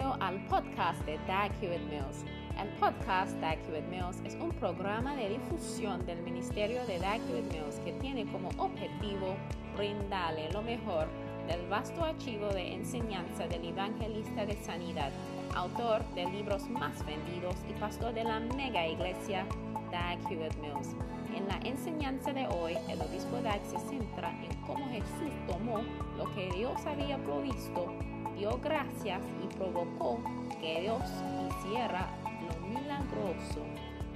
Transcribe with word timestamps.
bienvenido 0.00 0.16
al 0.20 0.40
podcast 0.46 1.04
de 1.04 1.18
Dag 1.26 1.50
Hewitt 1.60 1.82
Mills. 1.90 2.24
El 2.58 2.68
podcast 2.78 3.32
Dag 3.40 3.58
Hewitt 3.68 3.86
Mills 3.90 4.20
es 4.24 4.34
un 4.34 4.50
programa 4.50 5.14
de 5.14 5.28
difusión 5.30 6.04
del 6.06 6.22
Ministerio 6.22 6.84
de 6.86 6.98
Dag 6.98 7.20
Hewitt 7.28 7.52
Mills 7.52 7.76
que 7.84 7.92
tiene 7.94 8.24
como 8.32 8.48
objetivo 8.56 9.36
brindarle 9.76 10.50
lo 10.52 10.62
mejor 10.62 11.06
del 11.46 11.66
vasto 11.68 12.02
archivo 12.02 12.48
de 12.48 12.74
enseñanza 12.74 13.46
del 13.46 13.64
evangelista 13.64 14.46
de 14.46 14.56
sanidad, 14.56 15.10
autor 15.54 16.04
de 16.14 16.24
libros 16.30 16.68
más 16.70 17.04
vendidos 17.04 17.56
y 17.68 17.72
pastor 17.74 18.14
de 18.14 18.24
la 18.24 18.40
mega 18.40 18.86
iglesia 18.86 19.46
Dag 19.90 20.18
Hewitt 20.30 20.56
Mills. 20.60 20.94
En 21.36 21.46
la 21.46 21.58
enseñanza 21.64 22.32
de 22.32 22.46
hoy, 22.48 22.74
el 22.88 23.00
obispo 23.02 23.36
Dag 23.42 23.60
se 23.66 23.78
centra 23.78 24.30
en 24.42 24.56
cómo 24.62 24.88
Jesús 24.88 25.32
tomó 25.46 25.82
lo 26.16 26.24
que 26.34 26.50
Dios 26.56 26.86
había 26.86 27.18
provisto, 27.18 27.92
dio 28.40 28.58
gracias 28.64 29.20
y 29.44 29.54
provocó 29.54 30.18
que 30.62 30.80
Dios 30.80 31.02
hiciera 31.50 32.08
lo 32.40 32.68
milagroso 32.68 33.60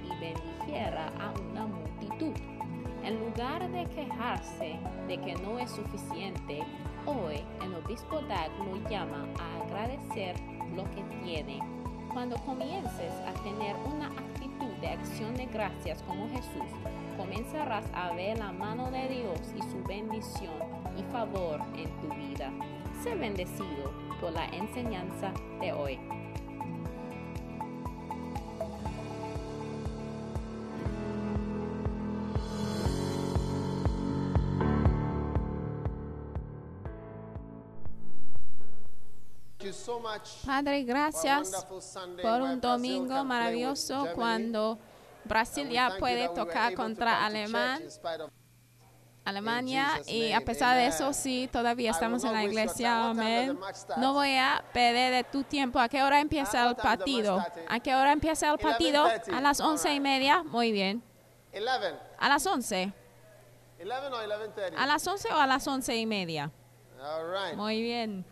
y 0.03 0.09
bendijera 0.19 1.09
a 1.19 1.31
una 1.51 1.67
multitud. 1.67 2.33
En 3.03 3.19
lugar 3.19 3.69
de 3.69 3.85
quejarse 3.85 4.79
de 5.07 5.17
que 5.21 5.35
no 5.35 5.59
es 5.59 5.69
suficiente, 5.69 6.63
hoy 7.05 7.43
el 7.63 7.75
obispo 7.75 8.19
Dag 8.21 8.49
lo 8.57 8.89
llama 8.89 9.27
a 9.39 9.63
agradecer 9.63 10.35
lo 10.75 10.85
que 10.85 11.03
tiene. 11.23 11.59
Cuando 12.11 12.35
comiences 12.37 13.13
a 13.27 13.33
tener 13.43 13.75
una 13.85 14.07
actitud 14.07 14.73
de 14.81 14.87
acción 14.87 15.35
de 15.35 15.45
gracias 15.45 16.01
como 16.01 16.27
Jesús, 16.29 16.71
comenzarás 17.15 17.85
a 17.93 18.11
ver 18.13 18.39
la 18.39 18.51
mano 18.51 18.89
de 18.89 19.07
Dios 19.07 19.39
y 19.55 19.61
su 19.61 19.83
bendición 19.87 20.55
y 20.97 21.03
favor 21.11 21.61
en 21.75 21.91
tu 22.01 22.07
vida. 22.15 22.51
Sé 23.03 23.13
bendecido 23.13 24.04
por 24.19 24.31
la 24.31 24.45
enseñanza 24.45 25.33
de 25.59 25.73
hoy. 25.73 25.99
Padre, 40.45 40.83
gracias 40.83 41.65
por 42.21 42.41
un 42.41 42.61
domingo 42.61 43.23
maravilloso 43.23 44.07
cuando 44.13 44.77
Brasil 45.23 45.69
ya 45.69 45.97
puede 45.99 46.29
tocar 46.29 46.73
contra 46.75 47.25
Alemán, 47.25 47.81
Alemania 49.25 50.01
y 50.05 50.31
a 50.33 50.41
pesar 50.41 50.77
de 50.77 50.85
eso 50.85 51.11
sí, 51.11 51.49
todavía 51.51 51.89
estamos 51.89 52.23
en 52.23 52.33
la 52.33 52.43
iglesia. 52.43 53.09
Amén. 53.09 53.59
No 53.97 54.13
voy 54.13 54.35
a 54.35 54.63
perder 54.71 55.11
de 55.13 55.23
tu 55.23 55.43
tiempo. 55.43 55.79
¿A 55.79 55.89
qué 55.89 56.03
hora 56.03 56.21
empieza 56.21 56.69
el 56.69 56.75
partido? 56.75 57.43
¿A 57.67 57.79
qué 57.79 57.95
hora 57.95 58.11
empieza 58.11 58.51
el 58.51 58.59
partido? 58.59 59.07
A 59.33 59.41
las 59.41 59.59
once 59.59 59.91
y 59.91 59.99
media. 59.99 60.43
Muy 60.43 60.71
bien. 60.71 61.03
A 62.19 62.29
las 62.29 62.45
once. 62.45 62.93
¿A 64.77 64.85
las 64.85 65.07
once 65.07 65.29
o 65.33 65.37
a 65.37 65.47
las 65.47 65.67
once 65.67 65.95
y 65.95 66.05
media? 66.05 66.51
Muy 67.55 67.81
bien. 67.81 68.25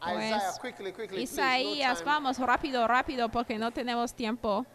Pues, 0.00 0.34
Isaías, 1.12 2.02
vamos 2.04 2.38
rápido, 2.38 2.88
rápido, 2.88 3.28
porque 3.28 3.58
no 3.58 3.70
tenemos 3.70 4.14
tiempo. 4.14 4.66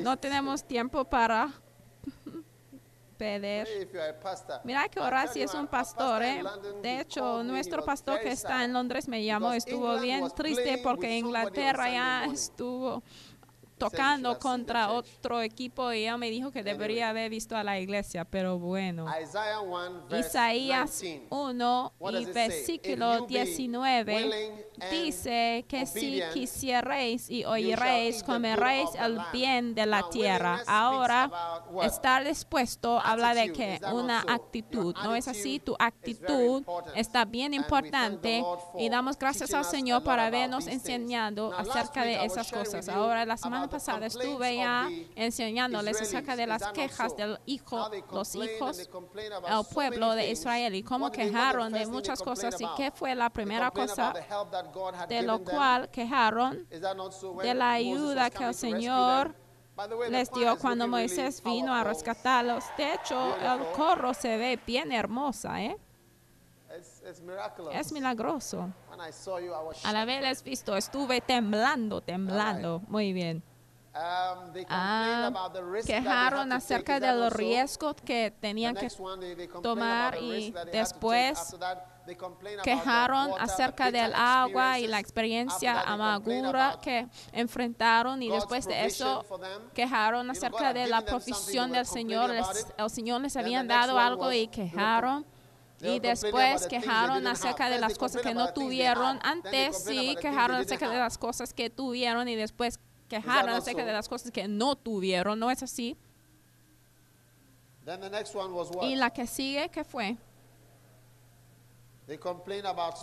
No 0.00 0.16
tenemos 0.16 0.64
tiempo 0.64 1.04
para 1.04 1.50
perder. 3.22 3.68
Mira 4.64 4.88
que 4.88 4.98
ahora 4.98 5.26
si 5.28 5.42
es 5.42 5.54
un 5.54 5.66
pastor, 5.66 6.22
¿eh? 6.22 6.42
De 6.82 7.00
hecho, 7.00 7.42
nuestro 7.44 7.84
pastor 7.84 8.20
que 8.20 8.32
está 8.32 8.64
en 8.64 8.72
Londres 8.72 9.08
me 9.08 9.22
llamó, 9.24 9.52
estuvo 9.52 9.98
bien 10.00 10.24
triste 10.34 10.80
porque 10.82 11.18
Inglaterra 11.18 11.90
ya 11.90 12.24
estuvo 12.24 13.02
tocando 13.90 14.38
contra 14.38 14.90
otro 14.90 15.40
equipo 15.40 15.92
y 15.92 16.02
ella 16.02 16.16
me 16.16 16.30
dijo 16.30 16.50
que 16.50 16.62
debería 16.62 17.08
haber 17.08 17.30
visto 17.30 17.56
a 17.56 17.64
la 17.64 17.78
iglesia, 17.78 18.24
pero 18.24 18.58
bueno. 18.58 19.06
Isaías 20.18 21.02
1 21.30 21.92
y 22.10 22.24
versículo 22.26 23.26
19 23.26 24.66
dice 24.90 25.64
que 25.68 25.86
si 25.86 26.22
quisierais 26.32 27.28
y 27.30 27.44
oiréis, 27.44 28.22
comeréis 28.22 28.90
el 28.98 29.18
bien 29.32 29.74
de 29.74 29.86
la 29.86 30.08
tierra. 30.10 30.60
Ahora, 30.66 31.30
estar 31.82 32.24
dispuesto 32.24 33.00
habla 33.00 33.34
de 33.34 33.52
que 33.52 33.80
una 33.92 34.20
actitud, 34.28 34.94
¿no 35.02 35.14
es 35.14 35.28
así? 35.28 35.58
Tu 35.58 35.74
actitud 35.78 36.62
está 36.94 37.24
bien 37.24 37.54
importante 37.54 38.44
y 38.78 38.88
damos 38.88 39.18
gracias 39.18 39.54
al 39.54 39.64
Señor 39.64 40.02
por 40.02 40.18
habernos 40.18 40.66
enseñado 40.66 41.52
acerca 41.52 42.04
de 42.04 42.24
esas 42.24 42.50
cosas. 42.50 42.88
Ahora, 42.88 43.24
la 43.24 43.36
semana 43.36 43.68
pasada 43.72 44.06
estuve 44.06 44.56
ya 44.56 44.88
enseñándoles 45.16 46.00
acerca 46.00 46.36
de 46.36 46.46
las 46.46 46.62
quejas 46.72 47.16
del 47.16 47.38
hijo, 47.46 47.90
los 48.12 48.34
hijos, 48.34 48.78
el 48.78 49.66
pueblo 49.72 50.14
de 50.14 50.30
Israel 50.30 50.74
y 50.74 50.82
cómo 50.82 51.10
quejaron 51.10 51.72
de 51.72 51.86
muchas 51.86 52.20
cosas 52.22 52.60
y 52.60 52.66
qué 52.76 52.90
fue 52.90 53.14
la 53.14 53.30
primera 53.30 53.70
cosa 53.70 54.12
de 55.08 55.22
lo 55.22 55.42
cual 55.42 55.90
quejaron 55.90 56.68
de 56.68 57.54
la 57.54 57.72
ayuda 57.72 58.30
que 58.30 58.44
el 58.44 58.54
Señor 58.54 59.34
les 60.10 60.30
dio 60.30 60.58
cuando 60.58 60.86
Moisés 60.86 61.42
vino 61.42 61.74
a 61.74 61.82
rescatarlos. 61.82 62.64
De 62.76 62.94
hecho, 62.94 63.36
el 63.36 63.72
corro 63.74 64.12
se 64.12 64.36
ve 64.36 64.60
bien 64.66 64.92
hermosa, 64.92 65.62
¿eh? 65.62 65.76
Es 67.72 67.92
milagroso. 67.92 68.70
Al 69.84 69.96
haberles 69.96 70.42
visto, 70.42 70.76
estuve 70.76 71.20
temblando, 71.20 72.00
temblando. 72.00 72.80
Muy 72.88 73.12
bien. 73.12 73.42
Ah, 73.94 74.50
quejaron 75.84 76.50
acerca 76.52 76.98
de 76.98 77.14
los 77.14 77.32
riesgos 77.32 77.94
que 78.04 78.32
tenían 78.40 78.74
que 78.74 78.88
tomar 79.62 80.16
y 80.18 80.54
después 80.72 81.54
quejaron 82.62 83.32
acerca 83.38 83.90
del 83.90 84.14
agua 84.14 84.78
y 84.78 84.86
la 84.86 84.98
experiencia 84.98 85.82
amargura 85.82 86.78
que 86.80 87.06
enfrentaron 87.32 88.22
y 88.22 88.30
después 88.30 88.66
de 88.66 88.86
eso 88.86 89.24
quejaron 89.74 90.30
acerca 90.30 90.72
de 90.72 90.86
la 90.86 91.04
provisión 91.04 91.70
del 91.70 91.86
Señor. 91.86 92.30
el 92.30 92.90
Señor 92.90 93.20
les 93.20 93.36
había 93.36 93.62
dado 93.62 93.98
algo 93.98 94.32
y 94.32 94.48
quejaron. 94.48 95.26
Y 95.84 95.98
después 95.98 96.68
quejaron 96.68 97.26
acerca 97.26 97.68
de 97.68 97.80
las 97.80 97.98
cosas 97.98 98.22
que 98.22 98.34
no 98.34 98.52
tuvieron. 98.52 99.18
Antes 99.22 99.84
sí 99.84 100.16
quejaron 100.20 100.58
acerca 100.58 100.88
de 100.88 100.98
las 100.98 101.18
cosas 101.18 101.52
que 101.52 101.70
tuvieron 101.70 102.28
y 102.28 102.36
después 102.36 102.78
quejaron 103.20 103.50
acerca 103.50 103.84
de 103.84 103.92
las 103.92 104.08
cosas 104.08 104.30
que 104.30 104.48
no 104.48 104.76
tuvieron. 104.76 105.38
¿No 105.38 105.50
es 105.50 105.62
así? 105.62 105.96
Y 108.82 108.96
la 108.96 109.10
que 109.10 109.26
sigue, 109.26 109.68
¿qué 109.70 109.84
fue? 109.84 110.16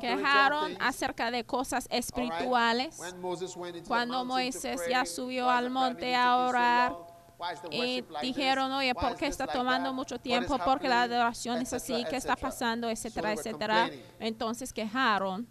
Quejaron 0.01 0.77
acerca 0.79 1.31
de 1.31 1.45
cosas 1.45 1.87
espirituales. 1.91 2.99
Cuando 3.87 4.25
Moisés 4.25 4.81
ya 4.89 5.05
subió 5.05 5.49
al 5.49 5.69
monte 5.69 6.15
a 6.15 6.37
orar 6.37 6.95
y 7.71 8.03
dijeron, 8.21 8.71
oye, 8.71 8.93
¿por 8.93 9.15
qué 9.15 9.27
está 9.27 9.47
tomando 9.47 9.93
mucho 9.93 10.19
tiempo? 10.19 10.57
Porque 10.63 10.87
la 10.87 11.03
adoración 11.03 11.61
es 11.61 11.73
así, 11.73 12.05
¿qué 12.09 12.17
está 12.17 12.35
pasando? 12.35 12.89
Etcétera, 12.89 13.33
etcétera. 13.33 13.89
Entonces 14.19 14.73
quejaron. 14.73 15.47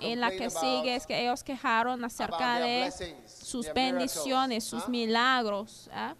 Y 0.00 0.16
la 0.16 0.30
que 0.30 0.50
sigue 0.50 0.96
es 0.96 1.06
que 1.06 1.20
ellos 1.20 1.44
quejaron 1.44 2.04
acerca 2.04 2.58
de 2.58 2.92
sus 3.26 3.72
bendiciones, 3.72 4.64
sus 4.64 4.88
milagros. 4.88 5.88
¿ah? 5.92 6.14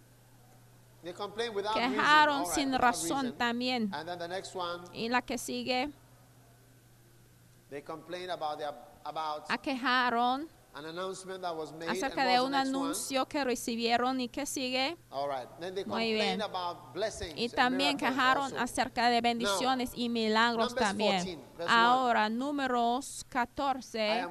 Quejaron 1.75 2.47
sin 2.47 2.73
razón 2.73 3.37
también. 3.37 3.91
Y 4.93 5.09
la 5.09 5.23
que 5.23 5.39
sigue 5.39 5.91
aquejaron 9.49 10.49
acerca 11.89 12.25
de 12.27 12.41
un 12.41 12.55
anuncio 12.55 13.27
que 13.27 13.45
recibieron 13.45 14.21
y 14.21 14.29
que 14.29 14.45
sigue. 14.47 14.97
Muy 15.87 16.13
bien. 16.13 16.41
Y 17.37 17.49
también 17.49 17.97
quejaron 17.97 18.57
acerca 18.59 19.09
de 19.09 19.21
bendiciones 19.21 19.91
y 19.95 20.09
milagros 20.09 20.75
también. 20.75 21.43
Ahora, 21.69 22.29
números 22.29 23.25
14 23.29 24.27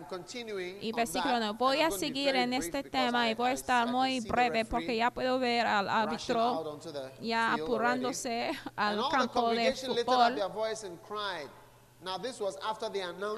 y 0.81 0.92
versículo 0.92 1.38
1. 1.38 1.54
Voy 1.54 1.80
a 1.81 1.92
seguir 1.92 2.36
en 2.36 2.54
este 2.54 2.84
tema 2.84 3.30
y 3.30 3.34
voy 3.34 3.50
a 3.50 3.54
estar 3.54 3.88
muy 3.88 4.19
breve 4.19 4.66
porque 4.66 4.98
ya 4.98 5.12
puedo 5.12 5.39
ver 5.39 5.66
al 5.66 5.88
árbitro 5.89 6.80
ya 7.22 7.54
apurándose 7.54 8.51
al 8.75 9.00
campo 9.10 9.50
de 9.51 9.74
fútbol. 9.74 10.42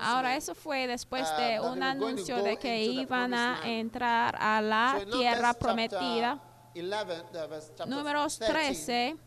Ahora 0.01 0.35
eso 0.35 0.55
fue 0.55 0.87
después 0.87 1.27
uh, 1.29 1.41
de 1.41 1.59
un 1.59 1.83
anuncio 1.83 2.41
de 2.43 2.57
que 2.57 2.83
iban 2.83 3.33
a 3.33 3.59
entrar 3.63 4.35
a 4.39 4.61
la 4.61 4.97
tierra 5.11 5.53
prometida. 5.53 6.41
Números 7.87 8.39
13. 8.39 9.17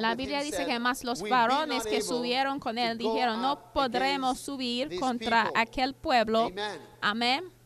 La 0.00 0.14
Biblia 0.14 0.42
dice 0.42 0.64
que 0.64 0.78
más 0.78 1.04
los 1.04 1.22
varones 1.22 1.84
que 1.84 2.00
subieron 2.00 2.58
con 2.58 2.78
él 2.78 2.98
dijeron, 2.98 3.40
no 3.42 3.72
podremos 3.72 4.38
subir 4.40 4.98
contra 4.98 5.50
aquel 5.54 5.94
pueblo. 5.94 6.50
Amén. 7.00 7.57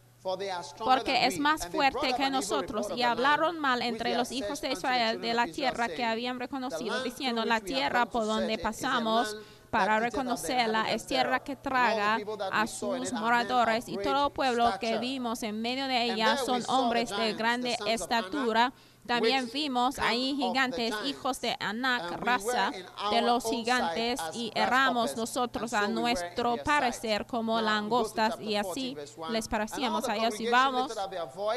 Porque 0.79 1.27
es 1.27 1.39
más 1.39 1.67
fuerte 1.69 2.15
que 2.17 2.31
nosotros. 2.31 2.89
Y 2.97 3.03
hablaron 3.03 3.59
mal 3.59 3.83
entre 3.83 4.17
los 4.17 4.31
hijos 4.33 4.61
de 4.61 4.73
Israel 4.73 5.21
de 5.21 5.35
la 5.35 5.47
tierra 5.47 5.89
que 5.89 6.05
habían 6.05 6.39
reconocido, 6.39 7.03
diciendo, 7.03 7.45
la 7.45 7.61
tierra 7.61 8.07
por 8.07 8.27
donde 8.27 8.59
pasamos 8.59 9.37
para 9.71 9.99
reconocerla 10.01 10.93
es 10.93 11.07
tierra 11.07 11.41
que 11.41 11.57
traga 11.57 12.19
a 12.53 12.67
sus 12.67 13.11
moradores 13.15 13.89
y 13.89 13.97
todo 13.97 14.29
pueblo 14.29 14.71
que 14.79 14.99
vimos 14.99 15.43
en 15.43 15.63
medio 15.63 15.87
de 15.89 16.05
ella 16.05 16.37
son 16.37 16.63
hombres 16.69 17.09
de 17.17 17.33
grande 17.33 17.79
estatura 17.87 18.75
también 19.07 19.51
vimos 19.53 19.99
ahí 19.99 20.35
gigantes, 20.37 20.95
hijos 21.05 21.41
de 21.41 21.57
Anak, 21.61 22.13
raza 22.13 22.73
de 23.11 23.23
los 23.23 23.45
gigantes, 23.45 24.21
y 24.35 24.53
erramos 24.55 25.17
nosotros 25.17 25.73
a 25.73 25.89
nuestro 25.89 26.57
parecer 26.65 27.27
como 27.27 27.61
langostas, 27.61 28.41
y 28.41 28.57
así 28.57 28.97
les 29.31 29.49
parecíamos 29.49 30.09
a 30.09 30.17
ellos. 30.17 30.39
Y 30.41 30.49
vamos 30.49 30.93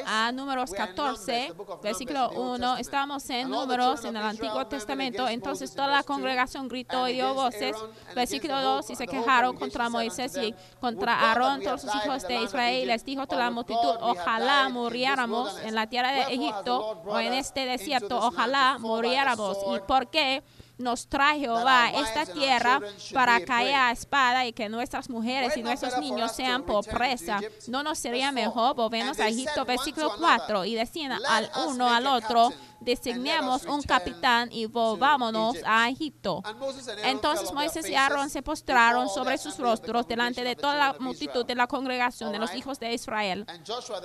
a 0.05 0.31
números 0.31 0.71
14, 0.71 1.53
versículo 1.81 2.31
1. 2.31 2.77
Estamos 2.77 3.29
en 3.29 3.49
números 3.49 4.03
en 4.05 4.17
el 4.17 4.23
Antiguo 4.23 4.65
Testamento. 4.67 5.27
Entonces 5.27 5.73
toda 5.73 5.87
la 5.87 6.03
congregación 6.03 6.67
gritó 6.67 7.07
y 7.07 7.13
dio 7.13 7.33
voces. 7.33 7.75
Versículo 8.15 8.61
2, 8.61 8.89
y 8.89 8.95
se 8.95 9.07
quejaron 9.07 9.57
contra 9.57 9.89
Moisés 9.89 10.35
y 10.37 10.53
contra 10.79 11.29
Aarón, 11.29 11.61
todos 11.61 11.83
los 11.83 11.95
hijos 11.95 12.27
de 12.27 12.41
Israel. 12.41 12.83
Y 12.83 12.85
les 12.85 13.05
dijo 13.05 13.27
toda 13.27 13.45
la 13.45 13.51
multitud, 13.51 13.95
ojalá 14.01 14.69
muriéramos 14.69 15.59
en 15.59 15.75
la 15.75 15.87
tierra 15.87 16.11
de 16.11 16.21
Egipto 16.33 17.01
o 17.05 17.19
en 17.19 17.33
este 17.35 17.65
desierto, 17.65 18.17
ojalá 18.17 18.77
muriéramos. 18.79 19.57
¿Y 19.75 19.79
por 19.87 20.07
qué? 20.07 20.43
nos 20.77 21.07
trae 21.07 21.39
Jehová 21.39 21.89
esta 21.89 22.25
tierra 22.25 22.81
para 23.13 23.43
caer 23.45 23.75
a 23.75 23.91
espada 23.91 24.45
y 24.45 24.53
que 24.53 24.69
nuestras 24.69 25.09
mujeres 25.09 25.55
y 25.55 25.63
nuestros 25.63 25.97
niños 25.99 26.33
sean 26.33 26.63
por 26.63 26.85
presa. 26.85 27.39
¿No 27.67 27.83
nos 27.83 27.99
sería 27.99 28.31
mejor 28.31 28.75
volvernos 28.75 29.19
a 29.19 29.27
Egipto? 29.27 29.65
Versículo 29.65 30.13
4. 30.17 30.65
Y 30.65 30.75
decían 30.75 31.13
al 31.13 31.49
uno 31.67 31.89
al 31.89 32.07
otro, 32.07 32.51
designemos 32.85 33.65
un 33.65 33.81
capitán 33.81 34.49
y 34.51 34.65
volvámonos 34.65 35.57
a 35.65 35.89
Egipto. 35.89 36.41
Entonces 37.03 37.51
Moisés 37.51 37.89
y 37.89 37.95
Aarón 37.95 38.29
se 38.29 38.41
postraron 38.41 39.09
sobre 39.09 39.37
sus 39.37 39.57
rostros 39.57 40.07
delante 40.07 40.43
de 40.43 40.55
toda 40.55 40.75
la 40.75 40.95
multitud 40.99 41.45
de 41.45 41.55
la 41.55 41.67
congregación 41.67 42.31
de 42.31 42.39
los 42.39 42.53
hijos 42.55 42.79
de 42.79 42.93
Israel. 42.93 43.45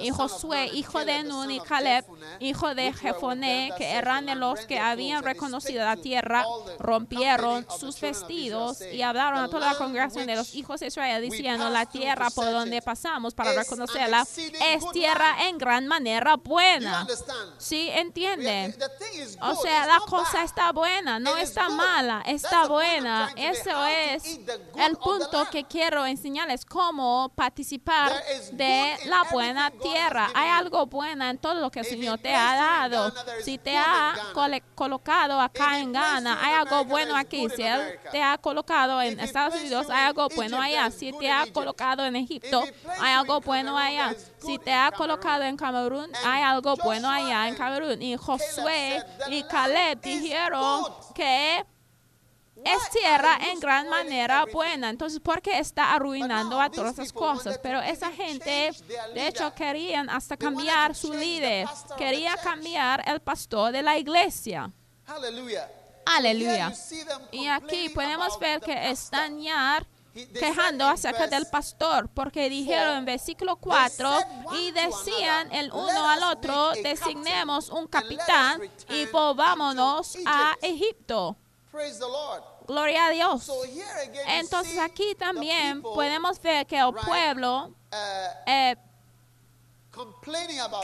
Y 0.01 0.11
Josué, 0.11 0.71
hijo 0.73 1.05
de 1.05 1.23
Nun, 1.23 1.51
y 1.51 1.61
Caleb, 1.61 2.05
hijo 2.41 2.75
de 2.75 2.93
Jefoné, 2.93 3.73
que 3.77 3.93
eran 3.93 4.27
de 4.27 4.35
los 4.35 4.61
que 4.67 4.79
habían 4.79 5.23
reconocido 5.23 5.85
la 5.85 5.97
tierra, 5.97 6.45
rompieron 6.79 7.67
sus 7.79 8.01
vestidos 8.01 8.81
y 8.81 9.03
hablaron 9.03 9.41
a 9.41 9.49
toda 9.49 9.73
la 9.73 9.79
congregación 9.79 10.27
de 10.27 10.37
los 10.37 10.55
hijos 10.55 10.81
de 10.81 10.87
Israel, 10.87 11.23
diciendo, 11.23 11.69
la 11.71 11.87
tierra 11.87 12.29
por 12.31 12.51
donde 12.51 12.81
pasamos 12.83 13.35
para 13.35 13.53
reconocerla 13.53 14.23
es 14.23 14.91
tierra 14.93 15.49
en 15.49 15.59
gran 15.59 15.87
manera 15.87 16.37
buena. 16.37 17.07
¿Sí 17.59 17.91
O 19.41 19.55
sea, 19.57 19.87
la 19.87 20.01
cosa 20.01 20.45
está 20.45 20.73
buena, 20.73 21.19
no 21.19 21.37
está 21.37 21.69
mala, 21.69 22.23
está 22.27 22.67
buena. 22.67 23.31
Eso 23.37 23.85
es 23.87 24.41
el 24.77 24.97
punto 24.97 25.47
que 25.51 25.65
quiero 25.65 26.07
enseñarles, 26.07 26.65
cómo 26.65 27.31
participar 27.35 28.13
de 28.53 28.97
la 29.07 29.25
buena 29.31 29.71
tierra. 29.71 30.31
Hay 30.35 30.49
algo 30.49 30.87
bueno 30.87 31.25
en 31.25 31.39
todo 31.39 31.55
lo 31.55 31.71
que 31.71 31.81
el 31.81 31.87
Señor 31.87 32.19
te 32.19 32.35
ha 32.35 32.55
dado. 32.55 33.13
Si 33.45 33.59
te 33.59 33.77
ha 33.77 34.15
colocado 34.75 35.41
acá 35.41 35.79
en 35.79 35.93
Ghana, 35.93 36.39
hay 36.43 36.55
algo 36.55 36.85
bueno 36.85 37.17
aquí. 37.17 37.49
Si 37.51 37.63
Él 37.63 37.99
te 38.11 38.23
ha 38.23 38.39
colocado 38.39 39.01
en 39.03 39.19
Estados 39.21 39.55
Unidos, 39.55 39.89
hay 39.91 40.07
algo 40.07 40.29
bueno 40.35 40.61
allá. 40.61 40.91
Si 40.91 41.13
te 41.13 41.31
ha 41.31 41.47
colocado 41.53 42.05
en 42.05 42.17
Egipto, 42.17 42.65
hay 42.99 43.15
algo 43.15 43.41
bueno 43.41 43.77
allá. 43.77 44.15
Si 44.39 44.59
te 44.59 44.73
ha 44.73 44.91
colocado 44.91 45.45
en 45.45 45.57
Camerún, 45.57 46.11
hay 46.25 46.43
algo 46.43 46.77
bueno 46.77 47.11
allá 47.11 47.49
en 47.49 47.55
Camerún. 47.55 48.01
Y 48.01 48.17
Josué 48.61 49.05
y 49.29 49.43
Caleb 49.45 50.01
dijeron 50.01 50.85
que 51.15 51.65
es 52.65 52.91
tierra 52.91 53.39
en 53.51 53.59
gran 53.61 53.89
manera 53.89 54.45
buena. 54.53 54.91
Entonces, 54.91 55.21
¿por 55.21 55.41
qué 55.41 55.59
está 55.59 55.93
arruinando 55.95 56.61
a 56.61 56.71
todas 56.71 56.93
esas 56.95 57.13
cosas? 57.13 57.59
Pero 57.63 57.81
esa 57.81 58.11
gente, 58.13 58.71
de 59.15 59.29
hecho, 59.29 59.55
querían 59.55 60.11
hasta 60.11 60.37
cambiar 60.37 60.95
su 60.95 61.13
líder. 61.13 61.67
Quería 61.97 62.37
cambiar 62.37 63.03
el 63.07 63.21
pastor 63.21 63.73
de 63.73 63.83
la 63.83 63.99
iglesia. 63.99 64.71
Aleluya. 66.07 66.73
Y 67.31 67.47
aquí 67.47 67.89
podemos 67.91 68.39
ver 68.39 68.61
que 68.61 68.91
están 68.91 69.41
ya 69.41 69.83
quejando 70.13 70.87
acerca 70.87 71.27
del 71.27 71.47
pastor, 71.47 72.09
porque 72.09 72.49
dijeron 72.49 72.99
en 72.99 73.05
versículo 73.05 73.57
4, 73.57 74.19
y 74.59 74.71
decían 74.73 75.53
el 75.53 75.71
uno 75.73 76.09
al 76.09 76.23
otro, 76.25 76.73
designemos 76.83 77.71
un 77.71 77.87
capitán 77.87 78.61
y 78.89 79.07
volvámonos 79.07 80.17
a 80.27 80.55
Egipto. 80.63 81.37
Gloria 82.67 83.07
a 83.07 83.11
Dios. 83.11 83.51
Entonces 84.29 84.79
aquí 84.79 85.15
también 85.17 85.83
podemos 85.83 86.41
ver 86.41 86.67
que 86.67 86.79
el 86.79 86.93
pueblo 86.95 87.67
uh, 87.67 87.97
eh, 88.47 88.77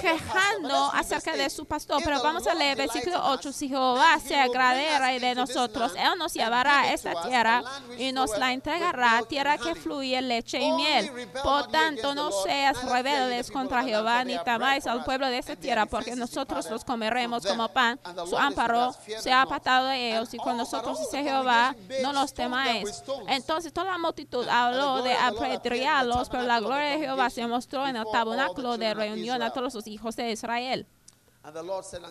quejando 0.01 0.91
acerca 0.93 1.37
de 1.37 1.49
su 1.51 1.65
pastor. 1.65 2.03
Pero 2.05 2.23
vamos 2.23 2.47
a 2.47 2.55
leer 2.55 2.77
versículo 2.77 3.21
8. 3.23 3.53
Si 3.53 3.69
Jehová 3.69 4.19
se 4.19 4.37
agradera 4.37 5.09
de 5.09 5.35
nosotros, 5.35 5.93
Él 5.97 6.19
nos 6.19 6.35
llevará 6.35 6.81
a 6.81 6.93
esta 6.93 7.23
tierra 7.23 7.63
y 7.99 8.13
nos 8.13 8.37
la 8.37 8.53
entregará, 8.53 9.23
tierra 9.29 9.59
que 9.59 9.75
fluye 9.75 10.21
leche 10.21 10.59
y 10.59 10.73
miel. 10.73 11.11
Por 11.43 11.69
tanto, 11.69 12.15
no 12.15 12.31
seas 12.33 12.83
rebeldes 12.85 13.51
contra 13.51 13.83
Jehová, 13.85 14.25
ni 14.25 14.39
temáis 14.39 14.87
al 14.87 15.05
pueblo 15.05 15.29
de 15.29 15.39
esta 15.39 15.57
tierra, 15.57 15.87
porque 15.87 16.17
nosotros 16.17 16.69
los 16.71 16.85
comeremos 16.85 17.47
como 17.47 17.69
pan. 17.69 18.01
Su 18.29 18.37
amparo 18.37 18.95
se 19.21 19.33
ha 19.33 19.43
apartado 19.43 19.89
de 19.89 20.11
ellos, 20.11 20.35
y 20.35 20.39
con 20.39 20.57
nosotros 20.57 20.99
dice 20.99 21.23
Jehová, 21.23 21.77
no 22.03 22.13
los 22.13 22.35
temáis. 22.35 23.03
Entonces 23.29 23.73
toda 23.73 23.93
la 23.93 23.99
multitud 23.99 24.47
habló 24.49 25.03
de 25.03 25.15
apedrearlos, 25.15 26.29
pero 26.29 26.43
la 26.43 26.61
gloria 26.61 26.91
de 26.91 26.99
Jehová 26.99 27.31
se 27.31 27.47
mostró 27.47 27.87
en 27.87 27.97
el 27.97 28.05
tabernáculo 28.11 28.77
de 28.77 28.96
reunión 28.97 29.43
a 29.43 29.53
todos 29.53 29.75
los 29.75 29.87
hijos 29.87 30.17
de 30.17 30.33
Israel. 30.33 30.87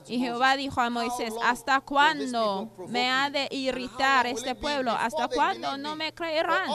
Y 0.08 0.20
Jehová 0.20 0.56
dijo 0.56 0.80
a 0.80 0.90
Moisés, 0.90 1.34
¿hasta 1.44 1.82
cuándo 1.82 2.72
me 2.88 3.10
ha 3.10 3.30
de 3.30 3.50
irritar 3.52 4.28
este 4.28 4.56
pueblo? 4.56 4.92
¿Hasta 4.92 5.28
cuándo 5.28 5.78
no 5.78 5.96
me 5.96 6.14
creerán 6.14 6.70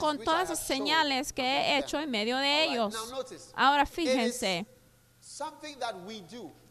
con 0.00 0.18
todas 0.18 0.48
las 0.50 0.58
señales 0.58 1.32
que 1.32 1.42
he 1.42 1.78
hecho 1.78 2.00
en 2.00 2.10
medio 2.10 2.38
de 2.38 2.64
ellos? 2.64 2.94
Ahora 3.54 3.86
fíjense, 3.86 4.66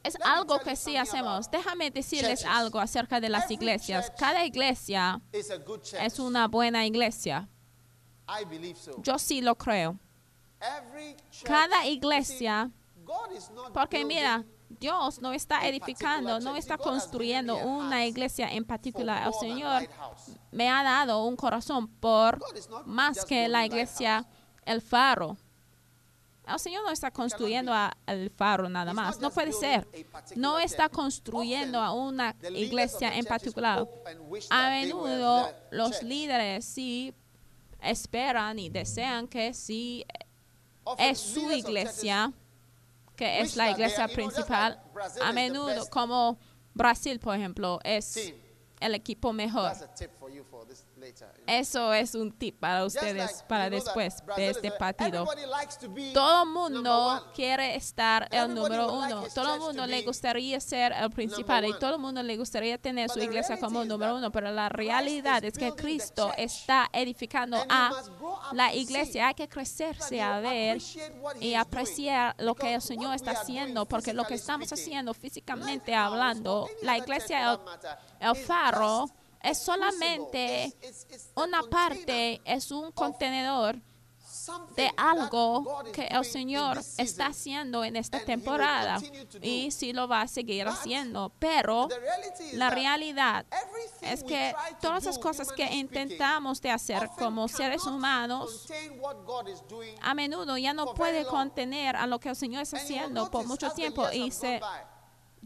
es 0.03 0.17
algo 0.23 0.59
que 0.59 0.75
sí 0.75 0.97
hacemos. 0.97 1.50
Déjame 1.50 1.91
decirles 1.91 2.45
algo 2.45 2.79
acerca 2.79 3.21
de 3.21 3.29
las 3.29 3.50
iglesias. 3.50 4.11
Cada 4.17 4.45
iglesia 4.45 5.21
es 5.31 6.19
una 6.19 6.47
buena 6.47 6.85
iglesia. 6.85 7.47
Yo 8.97 9.17
sí 9.17 9.41
lo 9.41 9.55
creo. 9.55 9.97
Cada 11.43 11.85
iglesia, 11.87 12.69
porque 13.73 14.05
mira, 14.05 14.45
Dios 14.69 15.21
no 15.21 15.33
está 15.33 15.67
edificando, 15.67 16.39
no 16.39 16.55
está 16.55 16.77
construyendo 16.77 17.57
una 17.57 18.05
iglesia 18.05 18.51
en 18.51 18.63
particular. 18.65 19.27
El 19.27 19.33
Señor 19.33 19.89
me 20.51 20.69
ha 20.69 20.83
dado 20.83 21.25
un 21.25 21.35
corazón 21.35 21.87
por 21.87 22.39
más 22.85 23.25
que 23.25 23.47
la 23.47 23.65
iglesia, 23.65 24.25
el 24.65 24.81
faro. 24.81 25.37
El 26.47 26.59
Señor 26.59 26.83
no 26.83 26.91
está 26.91 27.11
construyendo 27.11 27.71
a- 27.73 27.95
el 28.07 28.29
faro 28.31 28.67
nada 28.67 28.93
más. 28.93 29.19
No 29.19 29.29
puede 29.29 29.51
ser. 29.53 29.87
No 30.35 30.57
está 30.59 30.89
construyendo 30.89 31.79
a 31.79 31.91
una 31.93 32.35
iglesia 32.55 33.15
en 33.15 33.25
particular. 33.25 33.87
A 34.49 34.69
menudo 34.69 35.49
los 35.71 36.01
líderes 36.03 36.65
sí 36.65 37.13
esperan 37.79 38.57
y 38.59 38.69
desean 38.69 39.27
que 39.27 39.53
sí 39.53 40.05
es 40.97 41.19
su 41.19 41.51
iglesia, 41.51 42.31
que 43.15 43.41
es 43.41 43.55
la 43.55 43.71
iglesia 43.71 44.07
principal. 44.07 44.81
A 45.21 45.31
menudo, 45.31 45.89
como 45.89 46.38
Brasil, 46.73 47.19
por 47.19 47.35
ejemplo, 47.35 47.79
es 47.83 48.33
el 48.79 48.95
equipo 48.95 49.33
mejor. 49.33 49.71
Eso 51.48 51.93
es 51.93 52.15
un 52.15 52.31
tip 52.31 52.60
para 52.60 52.86
ustedes 52.86 53.43
para 53.48 53.69
después 53.69 54.24
de 54.36 54.50
este 54.50 54.71
partido. 54.71 55.25
Todo 56.13 56.43
el 56.43 56.50
mundo 56.50 57.31
quiere 57.36 57.75
estar 57.75 58.27
el 58.31 58.53
número 58.53 58.93
uno. 58.93 59.24
Todo 59.33 59.55
el 59.55 59.60
mundo 59.62 59.86
le 59.88 60.03
gustaría 60.03 60.60
ser 60.60 60.91
el 60.93 61.10
principal 61.10 61.65
y 61.65 61.74
todo 61.79 61.95
el 61.95 62.01
mundo 62.01 62.24
le 62.24 62.38
gustaría 62.38 62.77
tener 62.77 63.10
su 63.10 63.19
iglesia 63.19 63.60
como 63.60 63.83
número 63.86 64.15
uno. 64.15 64.31
Pero 64.31 64.51
la 64.51 64.69
realidad 64.69 65.43
es 65.43 65.57
que 65.57 65.74
Cristo 65.74 66.31
está 66.38 66.89
edificando 66.93 67.57
a 67.69 67.91
la 68.53 68.74
iglesia. 68.74 69.29
Hay 69.29 69.33
que 69.33 69.48
crecerse 69.48 70.21
a 70.21 70.39
ver 70.39 70.81
y 71.39 71.53
apreciar 71.55 72.36
lo 72.39 72.55
que 72.55 72.74
el 72.74 72.81
Señor 72.81 73.15
está 73.15 73.31
haciendo, 73.31 73.86
porque 73.86 74.13
lo 74.13 74.25
que 74.25 74.36
estamos 74.36 74.71
haciendo 74.71 75.13
físicamente 75.13 75.93
hablando, 75.95 76.67
la 76.81 76.98
iglesia, 76.98 77.60
el 78.19 78.36
faro, 78.36 79.10
es 79.43 79.57
solamente 79.57 80.75
una 81.36 81.63
parte, 81.63 82.41
es 82.45 82.71
un 82.71 82.91
contenedor 82.91 83.81
de 84.75 84.91
algo 84.98 85.83
que 85.93 86.07
el 86.07 86.25
Señor 86.25 86.79
está 86.98 87.27
haciendo 87.27 87.83
en 87.83 87.95
esta 87.95 88.24
temporada 88.24 89.00
y 89.41 89.71
sí 89.71 89.93
lo 89.93 90.07
va 90.07 90.21
a 90.21 90.27
seguir 90.27 90.67
haciendo. 90.67 91.31
Pero 91.39 91.88
la 92.53 92.69
realidad 92.69 93.45
es 94.01 94.24
que 94.24 94.53
todas 94.81 95.05
las 95.05 95.19
cosas 95.19 95.51
que 95.51 95.65
intentamos 95.74 96.62
de 96.62 96.71
hacer 96.71 97.10
como 97.17 97.48
seres 97.48 97.86
humanos 97.86 98.67
a 100.01 100.13
menudo 100.13 100.57
ya 100.57 100.74
no 100.74 100.93
puede 100.93 101.25
contener 101.25 101.95
a 101.95 102.07
lo 102.07 102.19
que 102.19 102.29
el 102.29 102.36
Señor 102.36 102.63
está 102.63 102.77
haciendo 102.77 103.29
por 103.29 103.45
mucho 103.45 103.71
tiempo 103.71 104.10
y 104.12 104.31
se 104.31 104.62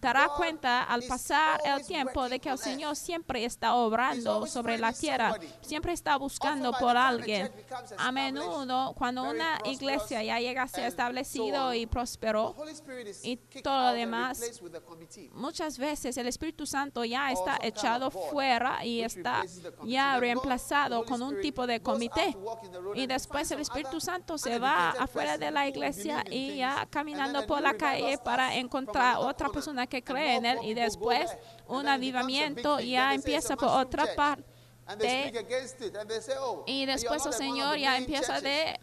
dará 0.06 0.30
cuenta 0.30 0.84
al 0.84 1.02
pasar 1.04 1.60
el 1.66 1.84
tiempo 1.84 2.30
de 2.30 2.40
que 2.40 2.50
el 2.50 2.60
Señor 2.60 2.96
siempre 2.96 3.44
está 3.44 3.74
obrando 3.74 4.46
sobre 4.46 4.78
la 4.78 4.94
tierra, 4.94 5.36
siempre 5.62 5.94
está 5.94 6.16
buscando 6.18 6.72
por 6.74 6.96
alguien. 6.96 7.52
A 7.98 8.12
menudo, 8.12 8.94
cuando 8.96 9.24
una 9.24 9.60
iglesia 9.66 10.22
ya 10.22 10.40
llega 10.40 10.62
a 10.62 10.68
ser 10.68 10.86
establecido 10.86 11.74
y 11.74 11.88
próspero 11.88 12.56
y 13.24 13.38
todo 13.64 13.88
lo 13.88 13.92
demás, 13.94 14.62
muchas 15.34 15.80
veces 15.80 16.16
el 16.18 16.28
Espíritu 16.28 16.68
Santo 16.68 17.04
ya 17.04 17.32
está 17.32 17.58
echado 17.64 18.12
fuera 18.12 18.86
y 18.86 19.02
está 19.02 19.44
ya 19.86 20.20
reemplazado 20.20 21.04
con 21.06 21.22
un 21.24 21.42
tipo 21.42 21.66
de 21.66 21.82
comité. 21.82 22.38
Y 22.94 23.08
después 23.08 23.50
el 23.50 23.62
Espíritu 23.62 24.00
Santo 24.00 24.38
se 24.38 24.60
va 24.60 24.92
afuera 24.92 25.40
de 25.40 25.50
la 25.50 25.68
iglesia 25.68 26.24
y 26.30 26.58
ya 26.58 26.88
caminando 26.92 27.48
por 27.48 27.62
la 27.62 27.74
calle 27.76 28.20
para 28.24 28.56
encontrar 28.56 29.18
otra 29.18 29.50
persona 29.50 29.88
que 29.88 29.95
cree 30.04 30.36
en 30.36 30.46
Él 30.46 30.60
y 30.64 30.74
después 30.74 31.32
un 31.68 31.88
avivamiento 31.88 32.80
ya 32.80 33.14
empieza 33.14 33.56
por 33.56 33.70
otra 33.70 34.16
parte. 34.16 34.44
Y 36.68 36.86
después 36.86 37.26
el 37.26 37.34
Señor 37.34 37.78
ya 37.78 37.98
empieza 37.98 38.40
de 38.40 38.80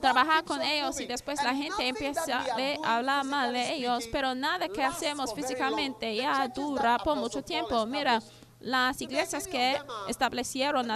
trabajar 0.00 0.44
con 0.44 0.62
ellos 0.62 1.00
y 1.00 1.06
después 1.06 1.42
la 1.42 1.54
gente 1.54 1.88
empieza 1.88 2.44
a 2.84 2.96
hablar 2.96 3.24
mal 3.24 3.52
de 3.52 3.74
ellos, 3.74 4.04
pero 4.12 4.34
nada 4.34 4.68
que 4.68 4.82
hacemos 4.82 5.34
físicamente 5.34 6.14
ya 6.14 6.46
dura 6.48 6.98
por 6.98 7.16
mucho 7.16 7.42
tiempo. 7.42 7.84
Mira, 7.84 8.22
las 8.60 9.00
iglesias 9.00 9.48
que 9.48 9.76
establecieron 10.06 10.88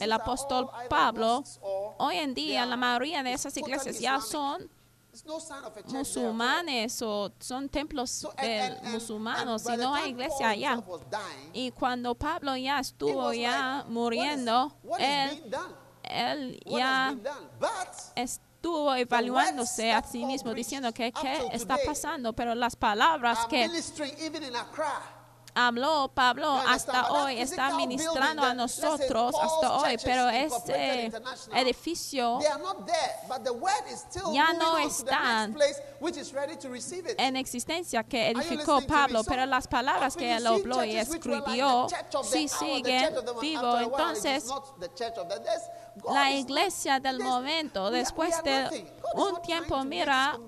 el 0.00 0.12
apóstol 0.12 0.68
Pablo, 0.88 1.44
hoy 1.98 2.16
en 2.16 2.34
día 2.34 2.66
la 2.66 2.76
mayoría 2.76 3.22
de 3.22 3.32
esas 3.32 3.56
iglesias 3.56 4.00
ya 4.00 4.20
son 4.20 4.68
musulmanes 5.88 7.02
o 7.02 7.32
son 7.40 7.68
templos 7.68 8.26
musulmanes 8.84 9.66
y 9.66 9.76
no 9.76 9.94
hay 9.94 10.10
iglesia 10.10 10.50
allá. 10.50 10.82
Y 11.52 11.70
cuando 11.72 12.14
Pablo 12.14 12.56
ya 12.56 12.80
estuvo 12.80 13.32
ya 13.32 13.84
muriendo, 13.88 14.72
él, 16.02 16.60
ya 16.66 17.16
estuvo 18.14 18.94
evaluándose 18.94 19.92
a 19.92 20.02
sí 20.02 20.24
mismo 20.24 20.52
diciendo 20.54 20.92
que 20.92 21.12
qué 21.12 21.48
está 21.52 21.78
pasando, 21.84 22.32
pero 22.32 22.54
las 22.54 22.76
palabras 22.76 23.46
que 23.46 23.68
habló 25.54 26.10
Pablo 26.14 26.52
hasta 26.66 27.10
hoy, 27.12 27.40
está 27.40 27.74
ministrando 27.76 28.42
a 28.42 28.54
nosotros 28.54 29.34
hasta 29.40 29.76
hoy, 29.76 29.96
pero 30.02 30.28
ese 30.28 31.12
edificio 31.54 32.38
ya 34.32 34.52
no 34.52 34.78
está 34.78 35.48
en 37.18 37.36
existencia 37.36 38.04
que 38.04 38.30
edificó 38.30 38.80
Pablo, 38.86 39.22
pero 39.24 39.46
las 39.46 39.66
palabras 39.66 40.16
que 40.16 40.36
él 40.36 40.46
habló 40.46 40.84
y 40.84 40.96
escribió 40.96 41.86
sí 42.22 42.48
siguen 42.48 43.14
vivos. 43.40 43.82
Entonces, 43.82 44.46
la 46.08 46.30
iglesia 46.32 47.00
del 47.00 47.20
momento, 47.20 47.90
después 47.90 48.42
de 48.42 48.90
un 49.14 49.42
tiempo, 49.42 49.82
mira, 49.84 50.38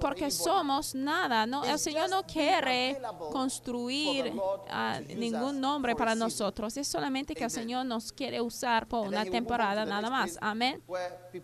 porque 0.00 0.30
somos 0.30 0.94
nada. 0.94 1.44
El 1.66 1.78
Señor 1.78 2.10
no 2.10 2.22
quiere 2.24 3.00
construir 3.32 4.32
ah, 4.70 5.00
ningún 5.16 5.60
nombre 5.60 5.94
para 5.94 6.14
nosotros, 6.14 6.76
es 6.76 6.88
solamente 6.88 7.34
que 7.34 7.44
el 7.44 7.50
Señor 7.50 7.86
nos 7.86 8.12
quiere 8.12 8.40
usar 8.40 8.86
por 8.86 9.06
una 9.06 9.24
temporada 9.24 9.84
nada 9.84 10.10
más, 10.10 10.38
amén. 10.40 10.82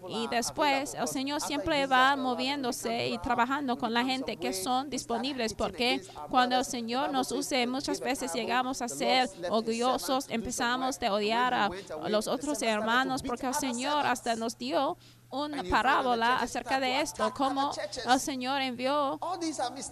Y 0.08 0.26
después 0.28 0.94
el 0.94 1.08
Señor 1.08 1.40
siempre 1.40 1.86
va 1.86 2.16
moviéndose 2.16 3.08
y 3.08 3.18
trabajando 3.18 3.76
con 3.76 3.92
la 3.92 4.04
gente 4.04 4.36
que 4.36 4.52
son 4.52 4.90
disponibles, 4.90 5.54
porque 5.54 6.02
cuando 6.30 6.56
el 6.56 6.64
Señor 6.64 7.12
nos 7.12 7.30
use, 7.32 7.66
muchas 7.66 8.00
veces 8.00 8.32
llegamos 8.32 8.82
a 8.82 8.88
ser 8.88 9.28
orgullosos, 9.50 10.26
empezamos 10.28 11.00
a 11.02 11.12
odiar 11.12 11.54
a 11.54 11.70
los 12.08 12.26
otros 12.26 12.62
hermanos, 12.62 13.22
porque 13.22 13.46
el 13.46 13.54
Señor 13.54 14.06
hasta 14.06 14.36
nos 14.36 14.56
dio 14.58 14.96
una 15.34 15.64
parábola 15.64 16.36
acerca 16.36 16.80
de 16.80 17.00
esto, 17.00 17.32
cómo 17.34 17.72
el 18.06 18.20
Señor 18.20 18.60
envió 18.62 19.18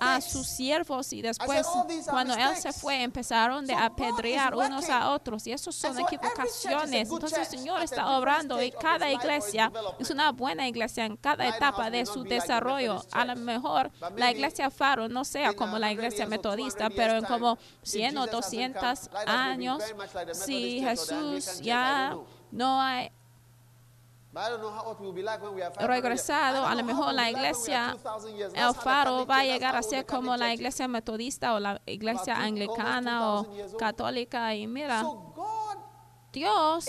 a 0.00 0.20
sus 0.20 0.46
siervos 0.46 1.12
y 1.12 1.22
después 1.22 1.66
cuando 2.08 2.34
Él 2.34 2.56
se 2.56 2.72
fue 2.72 3.02
empezaron 3.02 3.68
a 3.70 3.86
apedrear 3.86 4.54
unos 4.54 4.88
a 4.88 5.10
otros 5.10 5.46
y 5.46 5.52
eso 5.52 5.72
son 5.72 5.98
equivocaciones. 5.98 7.10
Entonces 7.10 7.38
el 7.38 7.58
Señor 7.58 7.82
está 7.82 8.16
obrando 8.18 8.62
y 8.62 8.70
cada 8.70 9.10
iglesia 9.10 9.72
es 9.98 10.10
una 10.10 10.32
buena 10.32 10.68
iglesia 10.68 11.04
en 11.04 11.16
cada 11.16 11.48
etapa 11.48 11.90
de 11.90 12.06
su 12.06 12.22
desarrollo. 12.24 13.02
A 13.12 13.24
lo 13.24 13.36
mejor 13.36 13.90
la 14.16 14.30
iglesia 14.30 14.70
Faro 14.70 15.08
no 15.08 15.24
sea 15.24 15.54
como 15.54 15.78
la 15.78 15.92
iglesia 15.92 16.26
metodista, 16.26 16.88
pero 16.90 17.16
en 17.16 17.24
como 17.24 17.58
100 17.82 18.18
o 18.18 18.26
200 18.26 19.10
años, 19.26 19.82
si 20.32 20.80
Jesús 20.80 21.60
ya 21.60 22.16
no 22.50 22.80
hay 22.80 23.10
regresado, 25.80 26.66
a 26.66 26.74
lo 26.74 26.84
mejor 26.84 27.12
la 27.12 27.30
iglesia, 27.30 27.96
el 28.54 28.74
faro 28.74 29.26
va 29.26 29.40
a 29.40 29.44
llegar 29.44 29.76
a 29.76 29.82
ser 29.82 30.06
como 30.06 30.36
la 30.36 30.54
iglesia 30.54 30.88
metodista 30.88 31.54
o 31.54 31.60
la 31.60 31.80
iglesia 31.86 32.36
anglicana 32.36 33.34
o 33.34 33.46
católica. 33.78 34.54
Y 34.54 34.66
mira, 34.66 35.04
Dios 36.32 36.86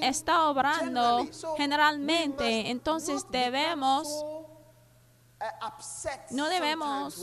está 0.00 0.48
obrando 0.48 1.26
generalmente, 1.56 2.70
entonces 2.70 3.26
debemos 3.30 4.24
no 6.30 6.48
debemos 6.48 7.20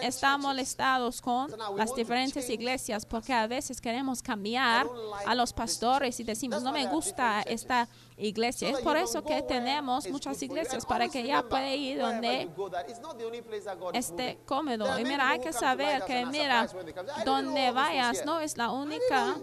estar 0.00 0.38
molestados 0.38 1.20
con 1.20 1.52
las 1.76 1.94
diferentes 1.94 2.48
iglesias 2.48 3.04
porque 3.04 3.32
a 3.34 3.46
veces 3.46 3.80
queremos 3.80 4.22
cambiar 4.22 4.86
a 5.26 5.34
los 5.34 5.52
pastores 5.52 6.18
y 6.18 6.24
decimos, 6.24 6.62
no 6.62 6.72
me 6.72 6.86
gusta 6.86 7.42
esta 7.42 7.86
iglesia. 8.18 8.70
Es 8.70 8.80
por 8.80 8.96
eso 8.96 9.22
que 9.22 9.42
tenemos 9.42 10.08
muchas 10.08 10.40
iglesias 10.42 10.84
para 10.84 11.08
que 11.08 11.20
ella 11.20 11.42
pueda 11.42 11.74
ir 11.74 12.00
donde 12.00 12.48
esté 13.94 14.38
cómodo. 14.44 14.98
Y 14.98 15.04
mira, 15.04 15.30
hay 15.30 15.40
que 15.40 15.52
saber 15.52 16.04
que, 16.04 16.26
mira, 16.26 16.68
donde 17.24 17.70
vayas 17.70 18.24
no 18.24 18.40
es 18.40 18.56
la 18.56 18.70
única 18.70 19.36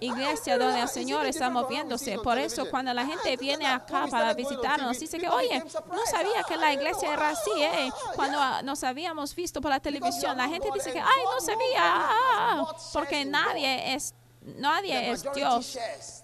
iglesia 0.00 0.58
donde 0.58 0.80
el 0.80 0.88
Señor 0.88 1.26
está 1.26 1.50
moviéndose. 1.50 2.18
Por 2.18 2.38
eso, 2.38 2.68
cuando 2.70 2.92
la 2.92 3.06
gente 3.06 3.36
viene 3.36 3.66
acá 3.66 4.06
para 4.10 4.34
visitarnos, 4.34 4.98
dice 4.98 5.18
que, 5.18 5.28
oye, 5.28 5.62
no 5.88 6.06
sabía 6.10 6.42
que 6.46 6.56
la 6.56 6.72
iglesia 6.72 7.12
era 7.12 7.30
así, 7.30 7.50
¿eh? 7.58 7.90
Cuando 8.14 8.62
nos 8.62 8.84
habíamos 8.84 9.34
visto 9.34 9.60
por 9.60 9.70
la 9.70 9.80
televisión, 9.80 10.36
la 10.36 10.48
gente 10.48 10.68
dice 10.74 10.92
que, 10.92 11.00
ay, 11.00 11.22
no 11.24 11.40
sabía, 11.40 11.80
ah, 11.80 12.10
ah, 12.10 12.64
ah", 12.68 12.76
porque 12.92 13.24
nadie 13.24 13.94
es 13.94 14.14
nadie 14.44 15.10
es 15.10 15.24
Dios. 15.34 15.78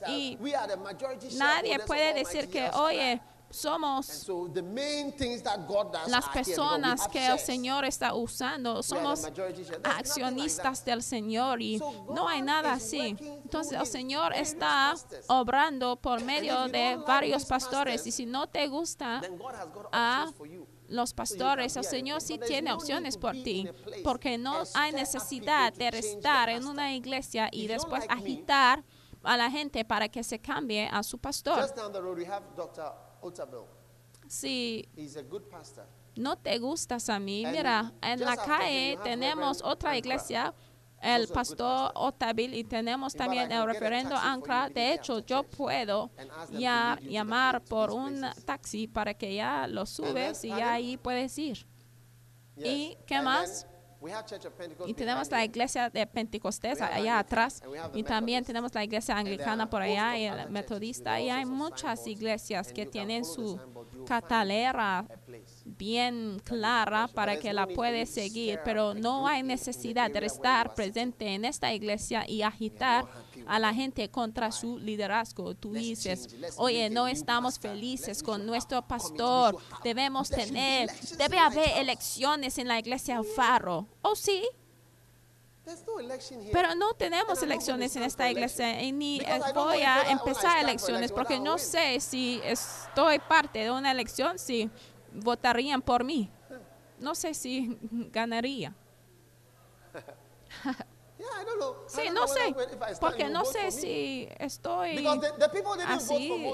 Y 0.09 0.39
nadie 1.37 1.79
puede 1.81 2.15
decir 2.15 2.49
que, 2.49 2.69
oye, 2.71 3.21
somos 3.51 4.29
las 6.07 6.29
personas 6.29 7.09
que 7.09 7.27
el 7.27 7.39
Señor 7.39 7.85
está 7.85 8.15
usando, 8.15 8.83
somos 8.83 9.25
accionistas 9.85 10.85
del 10.85 11.03
Señor 11.03 11.63
y 11.63 11.81
no 12.15 12.29
hay 12.29 12.43
nada 12.43 12.75
así. 12.75 13.17
Entonces 13.21 13.79
el 13.79 13.87
Señor 13.87 14.35
está 14.35 14.95
obrando 15.29 15.97
por 15.97 16.23
medio 16.23 16.69
de 16.69 16.97
varios 17.07 17.45
pastores. 17.47 18.07
Y 18.07 18.13
si 18.13 18.27
no 18.27 18.49
te 18.49 18.69
gusta 18.69 19.23
a 19.93 20.31
los 20.89 21.13
pastores, 21.15 21.77
el 21.77 21.85
Señor 21.85 22.21
sí 22.21 22.39
tiene 22.39 22.73
opciones 22.73 23.17
por 23.17 23.33
ti, 23.33 23.69
porque 24.05 24.39
no 24.39 24.63
hay 24.75 24.93
necesidad 24.93 25.73
de 25.73 25.89
estar 25.89 26.49
en 26.49 26.67
una 26.67 26.95
iglesia 26.95 27.49
y 27.53 27.67
después 27.67 28.05
agitar 28.09 28.85
a 29.23 29.37
la 29.37 29.51
gente 29.51 29.85
para 29.85 30.09
que 30.09 30.23
se 30.23 30.39
cambie 30.39 30.89
a 30.91 31.03
su 31.03 31.19
pastor. 31.19 31.59
Pastor. 31.59 31.93
no 36.19 36.37
te 36.37 36.59
gustas 36.59 37.09
a 37.09 37.19
mí, 37.19 37.47
mira, 37.47 37.93
en 38.03 38.21
la 38.21 38.37
calle 38.37 38.99
tenemos 39.05 39.63
otra 39.63 39.97
iglesia, 39.97 40.53
el 41.03 41.29
pastor. 41.29 41.93
Otabil, 41.95 42.55
y 42.55 42.65
tenemos 42.65 43.15
también 43.15 43.51
el 43.53 43.65
referendo 43.67 44.17
Ancra. 44.17 44.69
De 44.69 44.93
hecho, 44.93 45.21
yo 45.21 45.43
puedo 45.43 46.11
ya 46.51 46.99
llamar 47.03 47.63
por 47.65 47.91
un 47.91 48.25
taxi 48.45 48.87
para 48.87 49.15
que 49.15 49.35
ya 49.35 49.67
lo 49.67 49.87
subes 49.87 50.45
y 50.45 50.49
ya 50.49 50.75
ahí 50.75 50.97
puedes 50.97 51.39
ir. 51.39 51.67
¿Y 52.57 52.97
qué 53.07 53.21
más? 53.21 53.67
Y 54.87 54.95
tenemos 54.95 55.29
la 55.31 55.45
iglesia 55.45 55.91
de 55.91 56.07
Pentecostés 56.07 56.81
allá 56.81 57.19
atrás 57.19 57.63
y 57.95 58.05
también 58.05 58.45
tenemos 58.45 58.73
la 58.73 58.85
iglesia 58.85 59.17
anglicana 59.17 59.69
por 59.69 59.83
allá 59.83 60.17
y 60.17 60.25
el 60.25 60.51
metodista 60.51 61.21
y 61.21 61.31
hay 61.31 61.45
muchas 61.45 62.07
iglesias 62.07 62.73
que 62.73 62.87
tienen 62.87 63.25
su 63.25 63.59
catalera. 64.07 65.05
Bien 65.77 66.41
clara 66.45 67.09
para 67.09 67.39
que 67.39 67.53
la 67.53 67.67
puedes 67.67 68.11
seguir, 68.11 68.61
pero 68.65 68.95
no 68.95 69.27
hay 69.27 69.43
necesidad 69.43 70.11
de 70.11 70.27
estar 70.27 70.75
presente 70.75 71.35
en 71.35 71.45
esta 71.45 71.73
iglesia 71.73 72.25
y 72.29 72.43
agitar 72.43 73.07
a 73.47 73.59
la 73.59 73.75
gente 73.75 74.09
contra 74.11 74.53
su 74.53 74.79
liderazgo. 74.79 75.55
Tú 75.55 75.73
dices, 75.73 76.29
oye, 76.57 76.91
no 76.91 77.09
estamos 77.09 77.59
felices 77.59 78.23
con 78.23 78.47
nuestro 78.47 78.83
pastor, 78.83 79.57
debemos 79.83 80.31
tener, 80.31 80.91
debe 81.17 81.39
haber 81.39 81.71
elecciones 81.77 82.59
en 82.59 82.69
la 82.69 82.79
iglesia 82.79 83.23
Faro. 83.23 83.87
Oh, 84.03 84.17
sí, 84.17 84.45
pero 86.53 86.75
no 86.75 86.95
tenemos 86.95 87.43
elecciones 87.43 87.95
en 87.97 88.03
esta 88.03 88.31
iglesia 88.31 88.83
y 88.83 88.93
ni 88.93 89.21
voy 89.55 89.83
a 89.83 90.11
empezar 90.11 90.59
elecciones 90.63 91.13
porque 91.13 91.39
no 91.39 91.59
sé 91.59 92.01
si 92.01 92.41
estoy 92.45 93.19
parte 93.19 93.61
de 93.61 93.71
una 93.71 93.91
elección, 93.91 94.39
si 94.39 94.71
votarían 95.13 95.83
por 95.83 96.05
mí. 96.05 96.31
No 96.99 97.15
sé 97.15 97.35
si 97.35 97.79
ganaría. 98.13 98.75
Sí, 101.89 102.03
no 102.13 102.29
sé, 102.29 102.55
porque 103.01 103.29
no 103.29 103.45
sé 103.45 103.71
si 103.73 104.29
estoy 104.39 105.05
así 105.87 106.53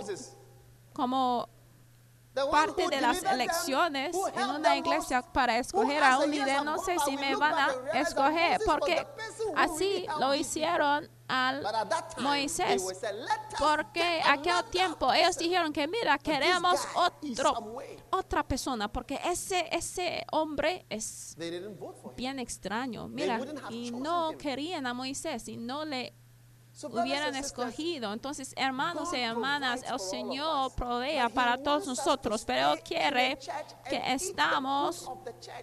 como 0.92 1.48
parte 2.50 2.88
de 2.88 3.00
las 3.00 3.22
elecciones 3.22 4.16
en 4.34 4.48
una 4.48 4.76
iglesia 4.76 5.22
para 5.22 5.58
escoger 5.58 6.02
a 6.02 6.18
un 6.18 6.30
líder. 6.30 6.64
No 6.64 6.78
sé 6.78 6.96
si 7.04 7.16
me 7.16 7.36
van 7.36 7.54
a 7.54 8.00
escoger 8.00 8.60
porque 8.64 9.06
así 9.54 10.06
lo 10.18 10.34
hicieron 10.34 11.08
al 11.28 11.62
Moisés. 12.18 12.82
were 12.82 12.94
saying, 12.94 13.20
"Let 13.20 13.54
us 13.54 13.58
Porque 13.58 14.20
aquel 14.24 14.64
tiempo 14.70 15.12
ellos 15.12 15.36
person." 15.36 15.48
dijeron 15.48 15.72
que 15.72 15.88
mira, 15.88 16.18
queremos 16.18 16.80
otro, 16.94 17.82
otra 18.10 18.46
persona, 18.46 18.92
porque 18.92 19.20
ese, 19.24 19.68
ese 19.72 20.24
hombre 20.32 20.86
es 20.88 21.36
bien 22.16 22.38
extraño. 22.38 23.08
Mira, 23.08 23.40
y 23.70 23.90
no 23.90 24.32
querían 24.38 24.86
a 24.86 24.94
Moisés 24.94 25.48
y 25.48 25.56
no 25.56 25.84
le 25.84 26.14
hubieran 26.82 27.34
escogido. 27.36 28.12
Entonces, 28.12 28.52
hermanos 28.56 29.12
y 29.12 29.20
hermanas, 29.20 29.82
el 29.88 30.00
Señor 30.00 30.72
provea 30.74 31.28
para 31.28 31.62
todos 31.62 31.86
nosotros, 31.86 32.44
pero 32.44 32.74
quiere 32.84 33.38
que 33.88 34.02
estamos 34.12 35.10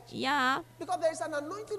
ya 0.10 0.64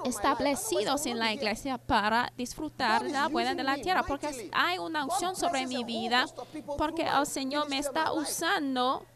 establecidos 0.04 1.06
en 1.06 1.18
la 1.18 1.32
iglesia 1.32 1.78
para 1.78 2.32
disfrutar 2.36 3.02
la 3.02 3.28
buena 3.28 3.54
de 3.54 3.62
la 3.62 3.76
tierra, 3.76 4.02
porque 4.02 4.50
hay 4.52 4.78
una 4.78 5.04
unción 5.04 5.34
sobre 5.36 5.66
mi 5.66 5.84
vida, 5.84 6.26
porque 6.76 7.06
el 7.06 7.26
Señor 7.26 7.68
me 7.68 7.78
está 7.78 8.12
usando 8.12 9.06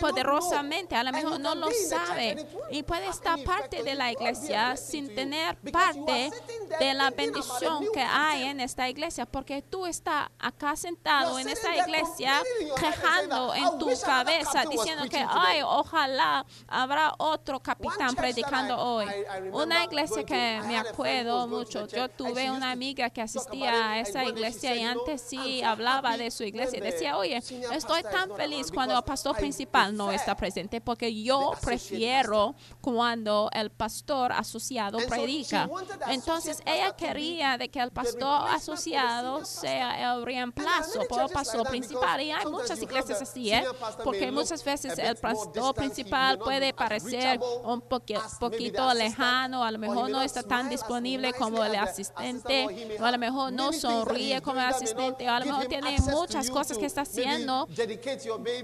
poderosamente, 0.00 0.96
a 0.96 1.02
lo 1.04 1.12
mejor 1.12 1.40
no 1.40 1.54
lo 1.54 1.68
sabe 1.88 2.46
y 2.70 2.82
puede 2.82 3.08
estar 3.08 3.38
parte 3.44 3.82
de 3.82 3.94
la 3.94 4.12
iglesia 4.12 4.76
sin 4.76 5.14
tener 5.14 5.56
parte 5.72 6.30
de 6.78 6.94
la 6.94 7.10
bendición 7.10 7.86
que 7.92 8.02
hay 8.02 8.44
en 8.44 8.60
esta 8.60 8.88
iglesia, 8.88 9.26
porque 9.26 9.62
tú 9.62 9.86
estás 9.86 10.28
acá 10.38 10.76
sentado 10.76 11.38
en 11.38 11.48
esta 11.48 11.76
iglesia 11.76 12.42
quejando 12.78 13.54
en 13.54 13.64
"I 13.64 13.78
tu 13.78 13.88
cabeza 14.04 14.64
diciendo 14.70 15.04
que, 15.04 15.10
preaching 15.10 15.28
today." 15.28 15.56
ay, 15.56 15.62
ojalá 15.62 16.46
habrá 16.68 17.14
otro 17.18 17.60
capitán 17.60 18.14
predicando 18.14 18.78
hoy. 18.78 19.06
Una 19.52 19.84
iglesia 19.84 20.24
que 20.24 20.60
me 20.66 20.76
acuerdo 20.76 21.46
mucho. 21.46 21.86
Yo 21.86 22.08
tuve 22.08 22.50
una 22.50 22.70
amiga 22.70 23.10
que 23.10 23.22
asistía 23.22 23.90
a 23.92 24.00
esa 24.00 24.24
iglesia 24.24 24.74
y 24.74 24.80
"You 24.82 24.92
know, 24.92 25.00
antes 25.00 25.22
sí 25.22 25.62
hablaba 25.62 26.16
de 26.16 26.30
su 26.30 26.44
iglesia 26.44 26.80
decía, 26.80 27.16
oye, 27.16 27.36
estoy 27.36 28.02
tan 28.02 28.34
feliz 28.36 28.70
cuando 28.70 28.96
el 28.96 29.04
pastor 29.04 29.36
I 29.42 29.63
principal 29.64 29.96
no 29.96 30.12
está 30.12 30.36
presente 30.36 30.80
porque 30.80 31.22
yo 31.22 31.52
prefiero 31.62 32.54
cuando 32.80 33.48
el 33.52 33.70
pastor 33.70 34.32
asociado 34.32 34.98
predica. 35.08 35.68
Entonces 36.08 36.60
ella 36.66 36.94
quería 36.96 37.56
de 37.56 37.68
que 37.68 37.80
el 37.80 37.90
pastor 37.90 38.48
asociado 38.50 39.44
sea 39.44 40.14
el 40.14 40.24
reemplazo 40.24 41.00
por 41.08 41.22
el 41.22 41.28
pastor 41.28 41.68
principal. 41.68 42.20
Y 42.20 42.30
hay 42.30 42.46
muchas 42.46 42.80
iglesias 42.82 43.22
así, 43.22 43.52
¿eh? 43.52 43.64
Porque 44.02 44.30
muchas 44.30 44.64
veces 44.64 44.98
el 44.98 45.16
pastor 45.16 45.74
principal 45.74 46.38
puede 46.38 46.72
parecer 46.72 47.40
un 47.64 47.80
poquito 47.80 48.92
lejano, 48.94 49.64
a 49.64 49.70
lo 49.70 49.78
mejor 49.78 50.10
no 50.10 50.22
está 50.22 50.42
tan 50.42 50.68
disponible 50.68 51.32
como 51.32 51.64
el 51.64 51.74
asistente, 51.74 52.96
o 53.00 53.04
a 53.04 53.10
lo 53.10 53.18
mejor 53.18 53.52
no 53.52 53.72
sonríe 53.72 54.40
como 54.42 54.60
el 54.60 54.66
asistente, 54.66 55.28
o 55.28 55.32
a 55.32 55.40
lo 55.40 55.46
mejor 55.46 55.66
tiene 55.66 55.96
muchas 56.00 56.50
cosas 56.50 56.76
que 56.76 56.86
está 56.86 57.02
haciendo 57.02 57.66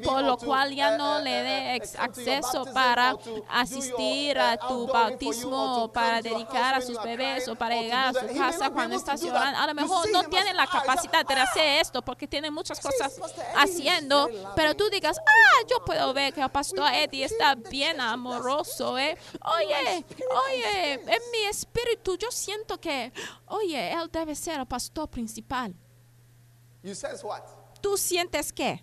por 0.04 0.20
or 0.20 0.24
lo 0.24 0.36
cual 0.38 0.74
ya 0.74 0.89
uh, 0.94 0.98
no 0.98 1.18
uh, 1.18 1.22
le 1.22 1.40
uh, 1.40 1.44
dé 1.44 1.80
uh, 1.80 2.02
acceso 2.02 2.64
para 2.72 3.12
your, 3.24 3.44
asistir 3.48 4.36
uh, 4.36 4.40
a 4.40 4.56
tu 4.56 4.86
bautismo, 4.86 5.82
to 5.86 5.92
para 5.92 6.22
dedicar 6.22 6.74
a 6.74 6.80
sus 6.80 7.02
bebés 7.02 7.48
o 7.48 7.54
para 7.54 7.76
llegar 7.80 8.08
a 8.08 8.20
su 8.20 8.26
casa 8.36 8.70
cuando 8.70 8.96
estás 8.96 9.20
llorando. 9.22 9.58
A 9.58 9.66
lo 9.66 9.74
mejor 9.74 10.10
no 10.10 10.22
tiene 10.24 10.52
la 10.54 10.64
"Ah, 10.64 10.70
capacidad 10.70 11.24
de 11.24 11.34
ah." 11.34 11.42
hacer 11.42 11.80
esto 11.80 12.02
porque 12.02 12.26
tiene 12.26 12.50
muchas 12.50 12.80
cosas 12.80 13.18
haciendo, 13.56 14.28
pero 14.56 14.74
tú 14.74 14.88
digas, 14.90 15.18
ah, 15.18 15.64
yo 15.68 15.84
puedo 15.84 16.12
ver 16.12 16.32
que 16.32 16.40
el 16.40 16.50
pastor 16.50 16.92
Eddie 16.92 17.24
está 17.24 17.54
bien 17.54 18.00
amoroso, 18.00 18.98
¿eh? 18.98 19.16
Oye, 19.56 20.04
oye, 20.46 20.92
en 20.94 21.22
mi 21.32 21.44
espíritu 21.48 22.16
yo 22.16 22.30
siento 22.30 22.78
que, 22.78 23.12
oye, 23.46 23.92
él 23.92 24.08
debe 24.10 24.34
ser 24.34 24.60
el 24.60 24.66
pastor 24.66 25.08
principal. 25.08 25.74
¿Tú 27.80 27.96
sientes 27.96 28.52
qué? 28.52 28.82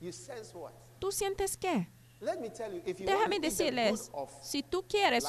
You 0.00 0.12
sense 0.12 0.56
what? 0.56 0.72
¿Tú 0.98 1.12
sientes 1.12 1.56
qué? 1.56 1.88
Déjame 2.20 3.40
decirles, 3.40 4.10
si 4.42 4.62
tú 4.62 4.84
quieres 4.86 5.24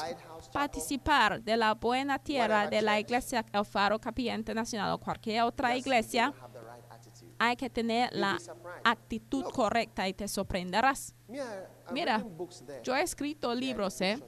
participar 0.52 1.42
de 1.42 1.56
la 1.56 1.74
buena 1.74 2.18
tierra 2.18 2.68
de 2.68 2.82
la 2.82 3.00
iglesia 3.00 3.44
El 3.52 3.64
Faro 3.64 3.98
Capilla 3.98 4.34
Internacional 4.34 4.92
o 4.92 4.98
cualquier 4.98 5.42
otra 5.42 5.74
iglesia, 5.74 6.34
hay 7.38 7.56
que 7.56 7.70
tener 7.70 8.10
la 8.12 8.38
actitud 8.84 9.44
correcta 9.52 10.06
y 10.06 10.12
te 10.12 10.28
sorprenderás. 10.28 11.14
Mira. 11.90 12.24
Yo 12.82 12.94
he 12.94 13.02
escrito 13.02 13.54
libros, 13.54 14.00
¿eh? 14.02 14.22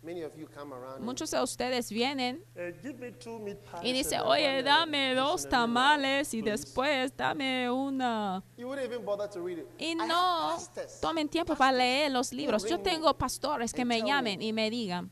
Bookshop. 0.00 0.04
Many 0.04 0.22
of 0.22 0.36
you 0.36 0.46
come 0.46 0.72
around 0.72 0.96
and- 0.96 1.04
Muchos 1.04 1.30
de 1.30 1.42
ustedes 1.42 1.90
vienen 1.90 2.44
Uh, 2.56 2.72
give 2.82 2.98
me 2.98 3.12
two 3.12 3.38
meat 3.38 3.58
pies 3.58 3.84
y 3.84 3.92
dicen, 3.92 4.20
oye, 4.20 4.62
dame 4.62 5.14
dos 5.14 5.48
tamales 5.48 6.32
y 6.34 6.42
please." 6.42 6.50
después 6.50 7.16
dame 7.16 7.70
una... 7.70 8.42
You 8.56 8.68
wouldn't 8.68 8.86
even 8.90 9.04
bother 9.04 9.28
to 9.28 9.40
read 9.40 9.58
it. 9.58 9.66
Y 9.78 9.92
I 9.92 9.94
no 9.94 10.56
tomen 11.00 11.28
tiempo 11.28 11.54
para 11.56 11.72
leer 11.76 12.10
los 12.10 12.32
libros. 12.32 12.64
Yo 12.68 12.78
tengo 12.80 13.12
pastores 13.16 13.72
que 13.72 13.84
me 13.84 14.02
llamen 14.02 14.40
y 14.42 14.52
me 14.52 14.70
digan 14.70 15.10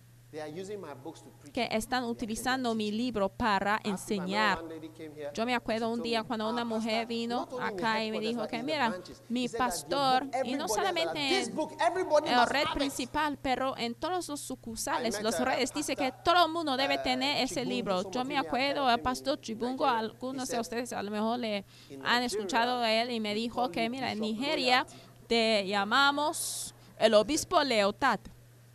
Que 1.53 1.69
están 1.71 2.05
utilizando 2.05 2.75
mi 2.75 2.91
libro 2.91 3.29
para 3.29 3.81
enseñar. 3.85 4.63
Yo 5.35 5.47
me 5.47 5.55
acuerdo 5.55 5.91
un 5.91 6.03
día 6.03 6.23
cuando 6.23 6.47
"Our 6.47 6.53
una 6.53 6.65
mujer 6.65 7.07
pastor, 7.07 7.09
vino 7.09 7.49
acá 7.61 8.05
y 8.05 8.11
me 8.11 8.21
dijo 8.21 8.47
que, 8.47 8.63
mira, 8.63 8.91
branches." 8.91 9.23
mi 9.29 9.49
pastor, 9.49 10.27
y 10.45 10.55
no 10.55 10.69
solamente 10.69 11.43
en 11.43 11.55
must 11.55 12.47
red 12.47 12.65
principal, 12.75 13.39
pero 13.41 13.77
en 13.77 13.95
todos 13.95 14.29
los 14.29 14.41
sucursales, 14.41 15.23
los 15.23 15.39
a 15.41 15.45
redes, 15.45 15.73
dice 15.73 15.97
que 15.97 16.13
todo 16.25 16.47
el 16.47 16.53
mundo 16.53 16.77
debe 16.77 16.97
uh, 16.99 17.03
tener 17.03 17.43
ese 17.43 17.65
libro. 17.65 18.11
Yo 18.11 18.25
me 18.25 18.37
acuerdo, 18.37 18.91
him 18.91 19.03
pastor 19.03 19.41
Chibungo, 19.41 19.87
algunos 19.87 20.49
de 20.49 20.61
ustedes 20.61 20.93
a 20.93 21.03
lo 21.03 21.11
mejor 21.11 21.39
le 21.39 21.65
"In 21.91 22.05
han 22.05 22.23
escuchado 22.23 22.81
de 22.81 23.03
él 23.03 23.11
y 23.11 23.21
me 23.21 23.35
dijo 23.35 23.71
que, 23.71 23.89
mira, 23.89 24.13
en 24.13 24.21
Nigeria 24.21 24.83
Loyalty." 24.83 25.07
te 25.27 25.67
llamamos 25.67 26.75
el 26.99 27.15
obispo 27.15 27.63
lealtad. 27.63 28.21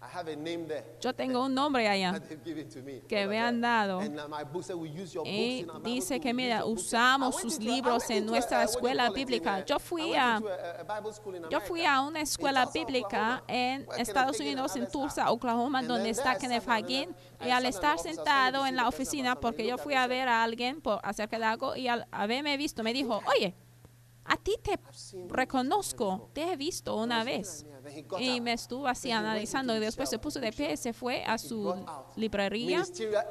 I 0.04 0.08
have 0.18 0.28
a 0.28 0.36
name 0.36 0.66
there 0.68 0.84
Yo 1.00 1.14
tengo 1.14 1.46
un 1.46 1.54
nombre 1.54 1.88
allá 1.88 2.20
que 3.08 3.28
me 3.28 3.40
han 3.40 3.62
dado. 3.62 4.00
And 4.00 4.20
uh, 4.20 5.26
Y 5.26 5.96
dice 5.96 6.20
que, 6.20 6.30
we 6.30 6.34
use 6.34 6.34
mira, 6.34 6.60
your 6.60 6.70
books. 6.70 6.82
usamos 6.82 7.36
sus 7.40 7.60
libros 7.60 8.10
en 8.10 8.26
nuestra 8.26 8.64
escuela 8.64 9.12
bíblica. 9.12 9.64
Yo 9.64 9.78
fui 9.78 10.16
a- 10.16 10.42
Yo 11.52 11.62
fui 11.62 11.86
a 11.86 12.02
una 12.02 12.22
escuela 12.22 12.66
bíblica 12.74 13.44
en 13.48 13.86
Estados 13.98 14.40
Unidos, 14.40 14.76
en. 14.76 14.90
Tulsa, 14.90 15.32
Oklahoma, 15.32 15.84
donde 15.84 16.10
está 16.10 16.36
Kenneth 16.36 16.68
Hagin. 16.68 17.16
Y 17.46 17.52
al 17.52 17.66
estar 17.68 18.00
sentado 18.00 18.66
en 18.66 18.76
la 18.76 18.86
"This 18.86 18.94
is 18.94 18.96
the 18.96 19.04
oficina, 19.04 19.36
porque 19.40 19.68
yo 19.68 19.78
fui 19.78 19.94
me." 19.94 20.00
a 20.00 20.08
ver 20.08 20.28
a 20.28 20.44
alguien 20.44 20.82
por, 20.82 21.00
acerca 21.04 21.38
de 21.38 21.46
algo 21.46 21.76
y 21.76 21.88
al 21.88 22.08
haberme 22.12 22.58
visto 22.58 22.82
me 22.82 22.92
dijo, 22.94 23.22
oye, 23.36 23.56
a 24.26 24.38
ti 24.38 24.56
te 24.64 24.80
reconozco, 25.30 26.30
te 26.34 26.52
he 26.52 26.56
visto 26.58 26.96
una 26.96 27.24
vez. 27.24 27.66
Y 28.20 28.42
me 28.42 28.54
estuvo 28.54 28.88
así 28.88 29.12
analizando 29.12 29.76
y 29.76 29.80
después 29.80 30.10
se 30.10 30.20
puso 30.20 30.40
de 30.40 30.52
pie, 30.52 30.78
se 30.78 30.94
fue 30.94 31.24
a 31.24 31.38
su 31.38 31.76
librería 32.16 32.84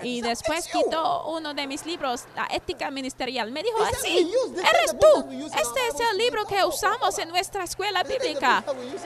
y 0.03 0.20
después 0.20 0.68
quitó 0.68 1.29
uno 1.29 1.55
de 1.55 1.66
mis 1.66 1.85
libros, 1.87 2.25
La 2.35 2.49
ética 2.51 2.90
ministerial. 2.90 3.51
Me 3.51 3.62
dijo 3.62 3.79
así, 3.83 4.31
eres 4.59 4.99
tú, 4.99 5.31
este 5.31 5.81
es 5.88 6.11
el 6.11 6.18
libro 6.18 6.44
que 6.46 6.64
usamos 6.64 7.18
en 7.18 7.29
nuestra 7.29 7.64
escuela 7.64 8.03
bíblica. 8.03 8.64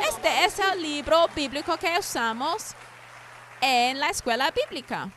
Este 0.09 0.45
es 0.45 0.59
el 0.59 0.83
libro 0.83 1.27
bíblico 1.35 1.77
que 1.77 1.99
usamos 1.99 2.75
en 3.61 3.99
la 3.99 4.11
escuela 4.11 4.51
bíblica. 4.51 5.11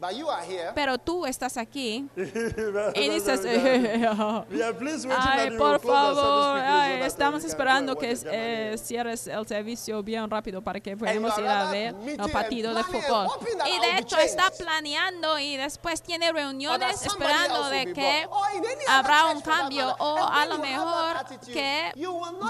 But 0.00 0.14
you 0.16 0.28
are 0.30 0.44
here. 0.46 0.70
Pero 0.74 0.96
tú 0.98 1.26
estás 1.26 1.56
aquí. 1.56 2.08
Y 2.94 3.08
dices, 3.08 3.40
Ay, 5.18 5.50
por 5.58 5.80
favor, 5.80 6.58
ay, 6.60 7.00
estamos 7.02 7.44
esperando 7.44 7.96
que 7.96 8.16
eh, 8.30 8.76
cierres 8.78 9.26
el 9.26 9.46
servicio 9.46 10.02
bien 10.02 10.28
rápido 10.30 10.62
para 10.62 10.80
que 10.80 10.96
podamos 10.96 11.36
ir 11.38 11.46
a 11.48 11.70
ver 11.70 11.94
el 12.06 12.30
partido 12.30 12.74
de 12.74 12.84
fútbol. 12.84 13.28
Y 13.66 13.78
de 13.80 13.98
hecho 13.98 14.16
está 14.18 14.50
planeando 14.56 15.38
y 15.38 15.56
después 15.56 16.02
tiene 16.02 16.32
reuniones 16.32 17.02
esperando 17.04 17.68
de 17.70 17.92
que 17.92 18.28
habrá 18.88 19.26
un 19.26 19.40
cambio 19.40 19.94
o 19.98 20.16
a 20.18 20.46
lo 20.46 20.58
mejor 20.58 21.16
que 21.44 21.92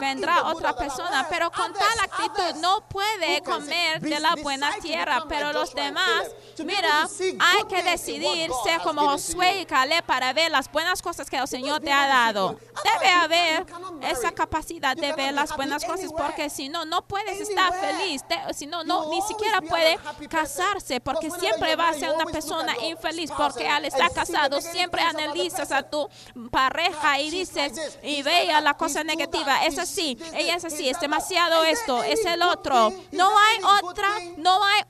vendrá 0.01 0.45
otra 0.47 0.75
persona, 0.77 1.27
pero 1.31 1.51
con 1.51 1.73
tal 1.73 1.99
actitud 2.03 2.61
no 2.61 2.87
puede 2.89 3.43
comer 3.43 4.01
de 4.01 4.11
"Be- 4.11 4.21
la 4.21 4.35
buena 4.43 4.73
tierra, 4.81 5.25
pero 5.29 5.53
los 5.53 5.75
demás, 5.75 6.25
mira, 6.65 7.09
hay 7.41 7.65
que 7.65 7.83
decidir 7.83 8.51
ser 8.65 8.81
como 8.81 9.03
Josué 9.09 9.61
y 9.61 9.67
Caleb 9.67 10.05
para 10.05 10.33
ver 10.33 10.51
las 10.51 10.71
buenas 10.71 11.03
cosas 11.03 11.29
que 11.29 11.37
el 11.37 11.49
Señor 11.49 11.81
te 11.81 11.93
ha 11.93 12.07
dado. 12.07 12.59
Debe 12.85 13.11
haber 13.11 13.67
esa 14.03 14.33
capacidad 14.33 14.97
de 14.97 15.13
ver 15.13 15.35
las 15.35 15.55
buenas 15.57 15.85
cosas 15.85 16.11
porque 16.17 16.51
si 16.51 16.69
no, 16.69 16.85
no 16.85 17.03
puedes 17.03 17.41
estar 17.41 17.73
feliz. 17.75 18.23
Si 18.55 18.67
no, 18.67 18.85
no, 18.85 19.11
ni 19.11 19.21
siquiera 19.23 19.61
puede 19.61 19.99
casarse 20.29 21.01
porque 21.01 21.31
siempre 21.31 21.77
va 21.77 21.91
a 21.91 21.95
ser 21.95 22.11
una 22.11 22.27
persona 22.27 22.75
infeliz 22.83 23.31
porque 23.37 23.69
al 23.69 23.85
estar 23.85 24.13
casado 24.13 24.61
siempre 24.61 25.03
analizas 25.03 25.73
a 25.73 25.83
tu 25.83 26.09
pareja 26.51 27.21
y 27.21 27.31
dices 27.31 27.73
y 28.03 28.19
he's 28.19 28.25
ve 28.25 28.31
like 28.31 28.53
a 28.53 28.61
la 28.61 28.75
cosa 28.75 29.05
negativa. 29.05 29.65
Es 29.65 29.79
así, 29.79 30.19
ella 30.35 30.57
es 30.57 30.65
así, 30.65 30.89
es 30.89 31.01
demasiado 31.01 31.65
esto, 31.65 32.03
es 32.03 32.25
el 32.25 32.43
otro. 32.43 32.93
No 33.13 33.31
hay 33.39 33.59
otra, 33.83 34.09
no 34.37 34.59
hay 34.65 34.83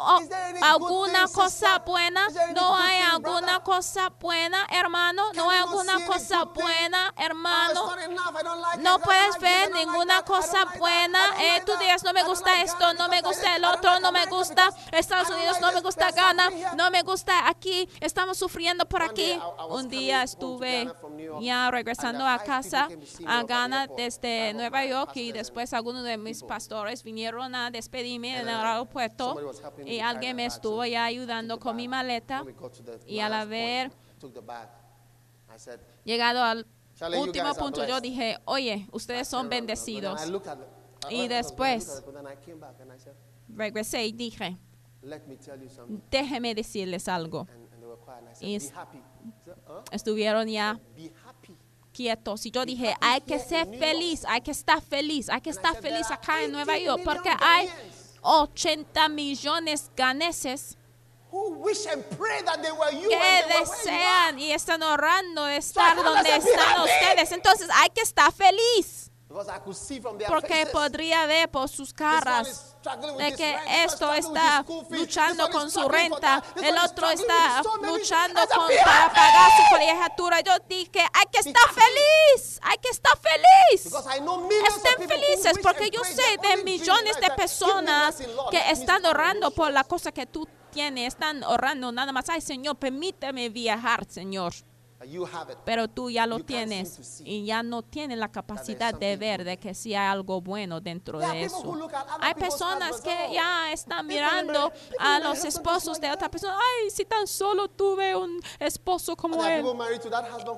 alguna 0.62 1.26
cosa 1.28 1.78
buena, 1.80 2.26
no 2.55 2.77
hay 2.77 3.01
alguna 3.01 3.61
cosa 3.61 4.11
buena, 4.11 4.66
hermano, 4.70 5.33
no 5.35 5.51
hay 5.51 5.59
alguna 5.59 6.05
cosa 6.07 6.44
buena, 6.44 7.12
hermano. 7.16 7.90
No 8.79 8.98
puedes 9.01 9.38
ver 9.40 9.70
ninguna 9.72 10.22
cosa 10.22 10.64
buena. 10.79 11.18
Eh, 11.40 11.62
tú 11.64 11.72
digas, 11.81 12.05
no 12.05 12.12
me 12.12 12.22
gusta 12.22 12.62
esto, 12.62 12.94
no 12.94 13.09
me 13.09 13.20
gusta 13.22 13.57
el 13.57 13.64
otro, 13.64 14.01
no 14.01 14.12
me 14.12 14.27
gusta 14.27 14.70
Estados 14.92 15.31
Unidos, 15.31 15.61
no 15.61 15.72
me 15.72 15.81
gusta 15.81 16.11
Ghana, 16.11 16.51
no 16.77 16.90
me 16.90 17.03
gusta 17.03 17.48
aquí, 17.48 17.88
estamos 18.01 18.38
sufriendo 18.38 18.87
por 18.87 19.03
aquí. 19.03 19.38
Un 19.68 19.88
día 19.88 20.22
estuve 20.22 20.90
ya 21.40 21.70
regresando 21.70 22.24
and, 22.24 22.40
a 22.40 22.44
casa 22.44 22.88
me 22.88 22.98
a 23.27 23.42
Ghana 23.42 23.87
desde 23.96 24.53
Nueva 24.55 24.85
York 24.85 25.12
y 25.16 25.33
después 25.33 25.72
algunos 25.72 26.05
de 26.05 26.16
mis 26.16 26.42
pastores 26.42 27.03
vinieron 27.03 27.55
a 27.55 27.70
despedirme 27.70 28.38
en 28.38 28.48
el 28.48 28.55
aeropuerto 28.55 29.53
y 29.85 30.01
alguien 30.01 30.37
me 30.37 30.46
estuvo 30.46 30.85
ya 30.85 31.05
ayudando 31.05 31.59
con 31.59 31.77
mi 31.77 31.88
maleta 31.88 32.27
The 32.28 33.00
y 33.06 33.20
al 33.20 33.32
haber 33.32 33.90
llegado 36.04 36.42
al 36.42 36.66
último 37.20 37.44
punto 37.54 37.80
yo 37.88 38.00
dije, 38.00 38.38
oye, 38.44 38.88
ustedes 38.92 39.28
son 39.28 39.48
bendecidos. 39.48 40.20
Y 41.10 41.28
después- 41.28 42.02
Regresé 43.48 44.04
y 44.06 44.12
dije, 44.12 44.58
déjeme 46.10 46.54
decirles 46.54 47.08
algo. 47.08 47.46
Y? 48.40 48.58
Estuvieron 49.92 50.48
ya 50.48 50.78
quietos. 51.92 52.46
Y 52.46 52.50
yo 52.50 52.64
dije, 52.64 52.94
hay 53.00 53.20
que 53.22 53.38
ser 53.38 53.66
feliz, 53.78 54.24
hay 54.28 54.40
que 54.40 54.50
estar 54.52 54.80
feliz, 54.82 55.28
hay 55.30 55.40
que 55.40 55.50
estar 55.50 55.74
feliz 55.76 56.06
"There 56.08 56.14
are 56.14 56.22
acá 56.22 56.42
en 56.44 56.52
Nueva 56.52 56.74
80 56.74 56.84
York 56.84 57.02
porque 57.04 57.28
hay 57.30 57.66
Ghanaians. 57.66 58.18
80 58.22 59.08
millones 59.08 59.90
ganeses 59.96 60.77
que 61.30 61.86
and 62.48 62.64
they 62.64 62.72
were 62.72 62.78
where 62.78 62.92
you 62.92 63.10
are. 63.12 63.48
desean 63.60 64.38
y 64.38 64.52
están 64.52 64.82
orando 64.82 65.46
estar 65.46 65.96
donde 65.96 66.36
están 66.36 66.82
ustedes. 66.82 67.32
Entonces 67.32 67.68
hay 67.74 67.90
que 67.90 68.02
estar 68.02 68.32
feliz 68.32 69.10
Porque 70.26 70.66
podría 70.72 71.26
ver 71.26 71.50
por 71.50 71.68
sus 71.68 71.92
caras 71.92 72.76
de 73.18 73.34
que 73.34 73.58
esto 73.84 74.12
está 74.14 74.64
luchando 74.88 75.50
con 75.50 75.70
su 75.70 75.86
renta, 75.86 76.42
el 76.56 76.76
otro 76.78 77.10
está 77.10 77.62
luchando 77.82 78.40
con, 78.48 78.68
"Be 78.68 78.78
para 78.82 79.04
happy!" 79.04 79.14
pagar 79.14 79.50
su 79.50 79.74
colegiatura. 79.74 80.40
Yo 80.40 80.52
dije, 80.66 81.00
hay 81.12 81.26
que 81.30 81.40
estar 81.40 81.68
feliz, 81.74 82.58
hay 82.62 82.78
que 82.78 82.88
estar 82.88 83.18
feliz. 83.18 83.84
Estén 83.84 85.08
felices 85.08 85.58
porque 85.62 85.90
yo 85.90 86.02
sé 86.04 86.38
de 86.40 86.64
millones 86.64 87.20
de 87.20 87.30
personas 87.30 88.16
"Give 88.16 88.28
me 88.28 88.34
blessing, 88.34 88.36
Lord, 88.36 88.50
que 88.50 88.70
están 88.70 89.04
orando 89.04 89.50
por 89.50 89.68
you." 89.68 89.74
la 89.74 89.84
cosa 89.84 90.10
que 90.10 90.24
tú 90.24 90.48
tienes, 90.72 91.08
están 91.08 91.44
orando 91.44 91.92
nada 91.92 92.12
más. 92.12 92.28
Ay, 92.30 92.40
Señor, 92.40 92.76
permíteme 92.76 93.50
viajar, 93.50 94.06
Señor. 94.08 94.54
Pero 95.64 95.87
tú 95.87 96.11
ya 96.11 96.26
lo 96.26 96.40
tienes 96.40 97.22
y 97.24 97.44
ya 97.44 97.62
no 97.62 97.82
tienes 97.82 98.18
la 98.18 98.32
capacidad 98.32 98.92
de 98.92 99.16
ver 99.16 99.44
de 99.44 99.56
que 99.56 99.72
sí 99.72 99.94
hay 99.94 100.08
algo 100.08 100.40
bueno 100.40 100.80
dentro 100.80 101.20
de 101.20 101.44
eso. 101.44 101.88
Hay 102.20 102.34
personas 102.34 103.00
que 103.00 103.26
oh, 103.28 103.32
ya 103.32 103.72
están 103.72 104.06
mirando 104.06 104.72
a 104.98 105.20
los 105.20 105.44
esposos 105.44 106.00
de 106.00 106.11
otra 106.11 106.28
persona. 106.28 106.54
Ay, 106.54 106.90
si 106.90 107.04
tan 107.04 107.28
solo 107.28 107.68
tuve 107.68 108.16
un 108.16 108.40
esposo 108.58 109.14
como 109.14 109.44
él. 109.44 109.64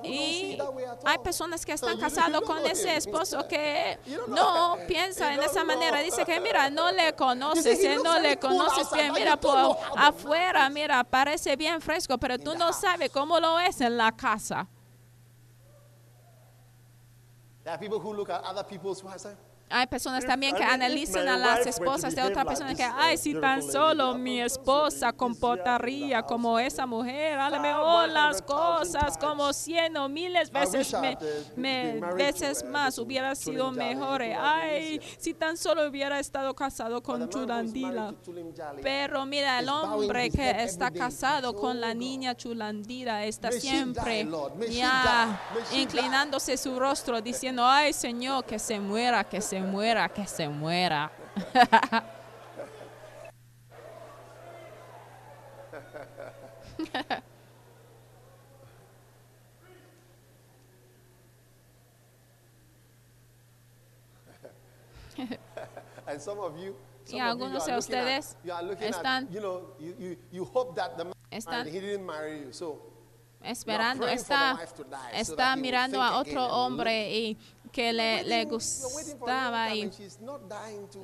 Y 0.03 0.57
hay 1.05 1.17
personas 1.19 1.63
que 1.63 1.73
están 1.73 1.99
casados 1.99 2.41
con 2.41 2.65
ese 2.65 2.95
esposo 2.95 3.47
que 3.47 3.99
no 4.27 4.77
piensa 4.87 5.35
en 5.35 5.43
esa 5.43 5.63
manera. 5.63 5.99
Dice 5.99 6.25
que, 6.25 6.39
mira, 6.39 6.69
no 6.71 6.91
le 6.91 7.13
conoces, 7.15 7.83
looks 7.83 8.03
no 8.03 8.19
le 8.19 8.39
conoces 8.39 8.89
bien. 8.91 9.13
Mira, 9.13 9.37
por 9.37 9.77
afuera, 9.95 10.67
mira, 10.69 11.03
parece 11.03 11.55
bien 11.55 11.79
fresco, 11.79 12.17
pero 12.17 12.39
tú 12.39 12.55
no 12.55 12.73
sabes 12.73 13.11
cómo 13.11 13.39
lo 13.39 13.59
es 13.59 13.79
en 13.81 13.97
la 13.97 14.11
casa. 14.11 14.30
There 17.63 17.73
are 17.73 17.77
people 17.77 17.99
who 17.99 18.13
look 18.13 18.29
at 18.29 18.41
other 18.43 18.63
people's 18.63 19.03
wives 19.03 19.25
and 19.25 19.35
say, 19.35 19.41
Hay 19.71 19.87
personas 19.87 20.25
también 20.25 20.55
que 20.55 20.63
analizan 20.63 21.27
a 21.27 21.37
las 21.37 21.65
esposas 21.65 22.15
de 22.15 22.21
otra 22.23 22.43
persona 22.45 22.75
que, 22.75 22.83
ay, 22.83 23.17
si 23.17 23.33
tan 23.39 23.61
solo 23.63 24.15
mi 24.15 24.41
esposa 24.41 25.13
comportaría 25.13 26.21
como 26.23 26.59
esa 26.59 26.85
mujer, 26.85 27.39
a 27.39 27.49
lo 27.49 27.55
Far 27.57 27.61
mejor 27.61 28.09
las 28.09 28.37
100,000 28.37 28.45
cosas 28.45 29.17
como 29.17 29.53
cien 29.53 29.95
o 29.97 30.09
miles 30.09 30.51
veces 30.51 30.93
me- 31.55 31.99
veces 32.15 32.63
más 32.65 32.97
hubiera 32.97 33.33
sido 33.35 33.71
mejor. 33.71 34.21
been 34.21 34.37
Ay, 34.39 35.01
si 35.17 35.33
tan 35.33 35.55
solo 35.57 35.87
hubiera 35.87 36.19
estado 36.19 36.53
casado 36.53 36.95
"But 36.95 37.03
con 37.05 37.29
Chulandila. 37.29 38.13
Pero 38.81 39.25
mira, 39.25 39.59
el 39.59 39.69
hombre 39.69 40.29
que 40.29 40.63
está 40.63 40.91
casado 40.91 41.53
con 41.55 41.79
la 41.79 41.93
niña 41.93 42.35
Chulandira 42.35 43.25
está 43.25 43.51
siempre 43.51 44.27
ya 44.69 45.39
inclinándose 45.73 46.57
su 46.57 46.79
rostro 46.79 47.21
diciendo, 47.21 47.65
ay 47.65 47.93
Señor, 47.93 48.43
que 48.45 48.59
se 48.59 48.79
muera, 48.79 49.23
que 49.23 49.41
se 49.41 49.60
muera, 49.61 50.09
que 50.09 50.25
se 50.27 50.47
muera. 50.49 51.11
And 66.07 66.21
some 66.21 66.39
of 66.39 66.57
you, 66.57 66.75
some 67.05 67.19
Y 67.19 67.21
algunos 67.21 67.65
de 67.65 67.71
are 67.71 67.77
looking 67.77 67.95
ustedes 67.95 68.35
at, 68.35 68.45
you 68.45 68.53
are 68.53 68.63
looking 68.63 68.87
están- 68.89 69.23
at, 69.25 69.31
you 69.31 69.41
que 77.71 77.93
le, 77.93 78.23
le 78.23 78.45
gustaba 78.45 79.73
y 79.73 79.89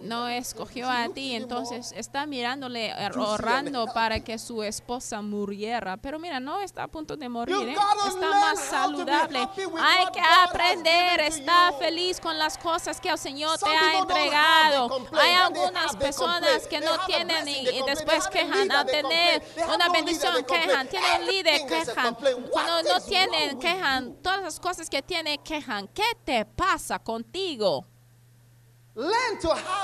no 0.02 0.28
escogió 0.28 0.90
a 0.90 1.08
ti, 1.10 1.34
entonces 1.34 1.94
está 1.96 2.26
mirándole, 2.26 2.88
eh, 2.88 3.10
ahorrando 3.16 3.88
para 3.94 4.20
que 4.20 4.38
su 4.38 4.64
esposa 4.64 5.22
muriera. 5.22 5.98
Pero 5.98 6.20
mira, 6.20 6.40
no 6.40 6.60
está 6.60 6.84
a 6.84 6.88
punto 6.88 7.16
de 7.16 7.30
morir, 7.30 7.70
¿eh? 7.70 7.76
está 8.08 8.30
más 8.32 8.60
saludable. 8.60 9.40
Hay 9.40 10.06
que 10.14 10.22
aprender, 10.44 11.22
está 11.22 11.74
feliz 11.80 12.20
con 12.20 12.38
las 12.38 12.58
cosas 12.58 13.00
que 13.00 13.10
el 13.10 13.18
Señor 13.18 13.58
te 13.58 13.70
ha 13.70 14.00
entregado. 14.00 15.08
Hay 15.14 15.34
algunas 15.34 15.96
personas 15.96 16.68
que 16.68 16.82
no 16.82 16.98
tienen 17.06 17.48
y, 17.48 17.82
después 17.88 18.28
quejan 18.28 18.72
al 18.72 18.86
tener 18.86 19.44
una 19.74 19.90
bendición, 19.90 20.44
quejan, 20.44 20.88
tienen 20.88 21.22
un 21.22 21.28
líder, 21.28 21.66
quejan. 21.66 22.16
Cuando 22.52 22.84
no 22.84 23.00
tienen, 23.02 23.60
quejan. 23.60 24.16
Todas 24.22 24.42
las 24.42 24.60
cosas 24.60 24.90
que 24.90 25.02
tienen, 25.02 25.38
quejan. 25.40 25.88
¿Qué 25.88 26.04
te 26.26 26.46
pasa 26.58 27.00
contigo. 27.00 27.86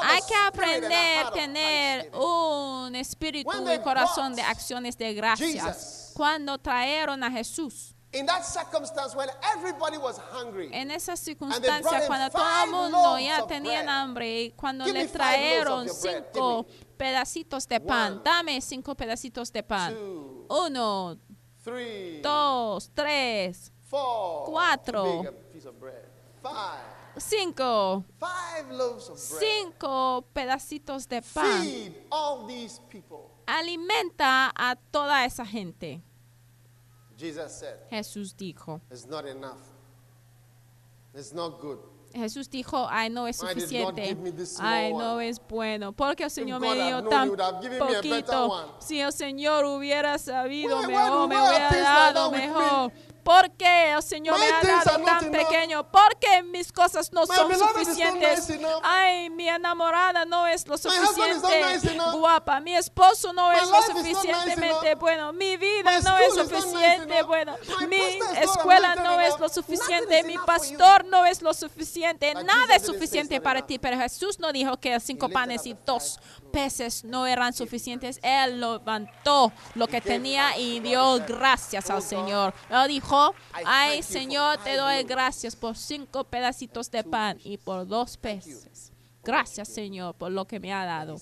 Hay 0.01 0.21
que 0.27 0.35
aprender 0.35 1.25
a 1.25 1.31
tener 1.31 2.11
un 2.15 2.95
espíritu 2.95 3.51
y 3.71 3.79
corazón 3.79 4.35
de 4.35 4.41
acciones 4.41 4.97
de 4.97 5.13
gracias. 5.13 6.11
Cuando 6.15 6.57
trajeron 6.57 7.23
a 7.23 7.31
Jesús, 7.31 7.93
en 8.11 8.29
esa 10.91 11.15
circunstancia, 11.15 12.07
cuando 12.07 12.29
todo 12.29 12.63
el 12.63 12.71
mundo 12.71 13.19
ya 13.19 13.45
tenía 13.47 14.01
hambre, 14.01 14.53
cuando 14.55 14.85
le 14.85 15.07
trajeron 15.07 15.87
cinco 15.89 16.65
pedacitos 16.97 17.67
de 17.67 17.79
pan, 17.79 18.21
dame 18.23 18.61
cinco 18.61 18.95
pedacitos 18.95 19.51
de 19.51 19.63
pan. 19.63 19.95
Uno, 20.49 21.17
dos, 22.21 22.91
tres, 22.93 23.71
cuatro. 24.45 25.23
Cinco. 27.17 28.03
Cinco 29.15 30.25
pedacitos 30.33 31.07
de 31.07 31.21
pan. 31.21 31.63
Alimenta 33.45 34.51
a 34.55 34.75
toda 34.75 35.25
esa 35.25 35.45
gente. 35.45 36.01
Jesús 37.89 38.35
dijo. 38.35 38.81
Jesús 42.13 42.49
dijo, 42.49 42.87
ay, 42.89 43.09
no 43.09 43.27
es 43.27 43.37
suficiente. 43.37 44.17
Ay, 44.59 44.93
no 44.93 45.19
es 45.19 45.41
bueno. 45.47 45.93
Porque 45.93 46.23
el 46.25 46.31
Señor 46.31 46.59
me 46.59 46.73
dio 46.75 47.03
tan 47.07 47.29
poquito. 47.79 48.77
Si 48.79 48.99
el 48.99 49.11
Señor 49.13 49.65
hubiera 49.65 50.17
sabido 50.17 50.81
mejor, 50.83 51.27
me 51.27 51.35
hubiera 51.39 51.69
dado 51.69 52.31
mejor 52.31 52.91
porque 53.23 53.91
el 53.91 53.97
oh 53.97 54.01
Señor 54.01 54.37
me 54.37 54.45
ha 54.45 54.61
dado 54.61 55.03
tan 55.03 55.31
pequeño, 55.31 55.89
porque 55.89 56.43
mis 56.43 56.71
cosas 56.71 57.11
no 57.11 57.25
son 57.25 57.53
suficientes. 57.57 58.49
Ay, 58.83 59.29
mi 59.29 59.47
enamorada 59.47 60.25
no 60.25 60.45
es 60.47 60.67
lo 60.67 60.77
suficiente. 60.77 61.89
guapa, 62.13 62.59
mi 62.59 62.75
esposo 62.75 63.33
no 63.33 63.51
es 63.51 63.67
lo 63.69 63.81
suficientemente 63.81 64.95
bueno, 64.95 65.33
mi 65.33 65.57
vida 65.57 65.99
no 66.01 66.17
es 66.17 66.33
suficiente 66.33 67.23
bueno, 67.23 67.55
mi 67.87 68.19
escuela 68.37 68.95
no 68.95 69.19
es 69.19 69.39
lo 69.39 69.49
suficiente, 69.49 70.23
mi 70.23 70.37
pastor 70.37 71.05
no 71.05 71.25
es 71.25 71.41
lo 71.41 71.53
suficiente, 71.53 72.33
nada 72.35 72.75
es 72.75 72.85
suficiente 72.85 73.39
para 73.41 73.65
ti, 73.65 73.79
pero 73.79 73.97
Jesús 73.97 74.39
no 74.39 74.51
dijo 74.51 74.77
que 74.77 74.99
cinco 74.99 75.29
panes 75.29 75.65
y 75.65 75.75
dos 75.85 76.19
peces 76.53 77.03
no 77.03 77.25
eran 77.25 77.51
suficientes, 77.51 78.19
él 78.21 78.61
levantó 78.61 79.51
lo 79.73 79.87
que 79.87 79.99
tenía 79.99 80.55
y 80.57 80.79
dio 80.79 81.19
gracias 81.27 81.89
al 81.89 82.03
Señor. 82.03 82.53
Él 82.69 82.87
dijo, 82.87 83.33
ay 83.65 84.03
Señor, 84.03 84.59
te 84.63 84.77
doy 84.77 85.03
gracias 85.03 85.55
por 85.55 85.75
cinco 85.75 86.23
pedacitos 86.23 86.91
de 86.91 87.03
pan 87.03 87.39
y 87.43 87.57
por 87.57 87.87
dos 87.87 88.17
peces. 88.17 88.92
Gracias 89.23 89.69
Señor 89.69 90.15
por 90.15 90.31
lo 90.31 90.45
que 90.45 90.59
me 90.59 90.73
ha 90.73 90.83
dado. 90.83 91.15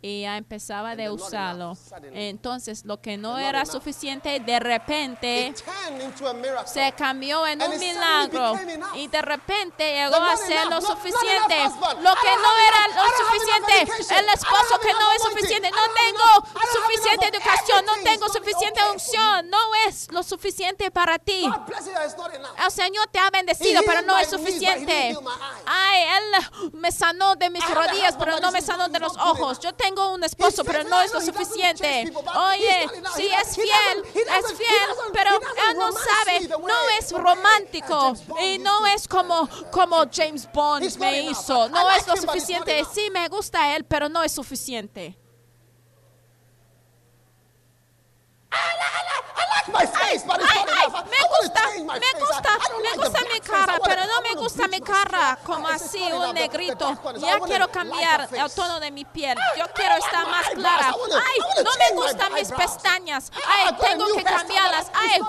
Y 0.00 0.22
ya 0.22 0.36
empezaba 0.36 0.94
de 0.94 1.10
usarlo. 1.10 1.76
Entonces 2.12 2.84
lo 2.84 3.00
que 3.00 3.16
no 3.16 3.36
era 3.36 3.66
suficiente 3.66 4.38
de 4.38 4.60
repente 4.60 5.52
se 6.66 6.92
cambió 6.92 7.44
en 7.46 7.60
un 7.62 7.78
milagro. 7.78 8.54
Y 8.94 9.08
de 9.08 9.22
repente 9.22 9.92
llegó 9.92 10.14
a 10.16 10.36
ser 10.36 10.68
lo 10.68 10.80
suficiente. 10.80 11.64
Lo 12.00 12.14
que 12.14 12.32
no 12.36 12.52
era 12.68 12.88
lo 12.94 13.04
suficiente. 13.24 13.92
El 14.18 14.28
esposo 14.28 14.78
que 14.80 14.92
no 14.92 15.12
es 15.12 15.22
suficiente. 15.22 15.70
No 15.70 15.82
tengo 15.94 16.60
suficiente 16.72 17.26
educación. 17.26 17.84
No 17.86 17.92
tengo 18.04 18.28
suficiente 18.28 18.80
unción. 18.92 19.50
No 19.50 19.58
es 19.88 20.12
lo 20.12 20.22
suficiente 20.22 20.92
para 20.92 21.18
ti. 21.18 21.44
El 22.64 22.70
Señor 22.70 23.08
te 23.08 23.18
ha 23.18 23.30
bendecido, 23.30 23.82
pero 23.84 24.02
no 24.02 24.16
es 24.16 24.30
suficiente. 24.30 25.16
Ay, 25.66 26.02
Él 26.18 26.70
me 26.74 26.92
sanó 26.92 27.15
sanó 27.16 27.36
de 27.36 27.50
mis 27.50 27.74
rodillas, 27.74 28.16
pero 28.18 28.38
no 28.40 28.52
me 28.52 28.60
sanó 28.60 28.88
de 28.88 28.98
los 28.98 29.16
ojos. 29.16 29.58
Yo 29.60 29.74
tengo 29.74 30.12
un 30.12 30.24
esposo, 30.24 30.64
pero 30.64 30.84
no 30.84 31.00
es 31.00 31.12
lo 31.12 31.20
suficiente. 31.20 32.12
Oye, 32.34 32.88
sí 33.16 33.28
es 33.28 33.54
fiel, 33.54 34.04
es 34.14 34.52
fiel, 34.52 35.12
pero 35.12 35.30
él 35.36 35.78
no 35.78 35.92
sabe, 35.92 36.48
no 36.48 36.88
es 36.98 37.12
romántico 37.12 38.14
y 38.40 38.58
no 38.58 38.86
es 38.86 39.08
como, 39.08 39.48
como 39.70 40.04
James 40.12 40.48
Bond 40.52 40.96
me 40.98 41.22
hizo. 41.22 41.68
No 41.68 41.90
es 41.90 42.06
lo 42.06 42.16
suficiente. 42.16 42.84
Sí, 42.92 43.10
me 43.10 43.28
gusta 43.28 43.74
él, 43.74 43.84
pero 43.84 44.08
no 44.08 44.22
es 44.22 44.32
suficiente. 44.32 45.16
Me 49.66 49.72
gusta, 51.28 51.60
me 51.74 52.08
gusta, 52.18 52.50
me 52.82 52.96
gusta 52.96 53.20
mi 53.32 53.40
cara, 53.40 53.78
pero 53.84 54.06
no 54.06 54.20
me 54.22 54.34
gusta 54.34 54.68
mi 54.68 54.80
cara 54.80 55.38
como 55.44 55.68
así 55.68 56.00
un 56.12 56.34
negrito. 56.34 56.96
Ya 57.18 57.40
quiero 57.40 57.68
cambiar 57.68 58.28
el 58.32 58.52
tono 58.52 58.80
de 58.80 58.90
mi 58.90 59.04
piel. 59.04 59.36
Yo 59.58 59.64
quiero 59.74 59.96
estar 59.96 60.26
más 60.28 60.48
clara. 60.50 60.94
Ay, 60.94 61.64
no 61.64 61.70
me 61.78 62.02
gustan 62.02 62.32
mis 62.34 62.50
pestañas. 62.52 63.30
Ay, 63.46 63.74
tengo 63.80 64.06
que 64.14 64.22
cambiarlas. 64.22 64.90
Ay, 64.94 65.20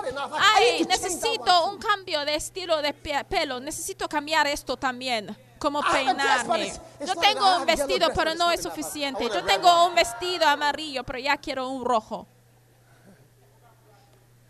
ay, 0.56 0.84
necesito 0.88 1.66
un 1.66 1.78
cambio 1.78 2.24
de 2.24 2.36
estilo 2.36 2.80
de 2.80 2.92
pelo. 2.92 3.60
Necesito 3.60 4.08
cambiar 4.08 4.46
esto 4.46 4.76
también 4.76 5.36
como 5.58 5.82
peinarme. 5.82 6.72
Yo 7.04 7.14
tengo 7.16 7.56
un 7.56 7.66
vestido, 7.66 8.10
pero 8.14 8.34
no 8.34 8.50
es 8.50 8.62
suficiente. 8.62 9.28
Yo 9.28 9.44
tengo 9.44 9.86
un 9.86 9.94
vestido 9.94 10.46
amarillo, 10.46 11.04
pero 11.04 11.18
ya 11.18 11.36
quiero 11.36 11.68
un 11.68 11.84
rojo. 11.84 12.26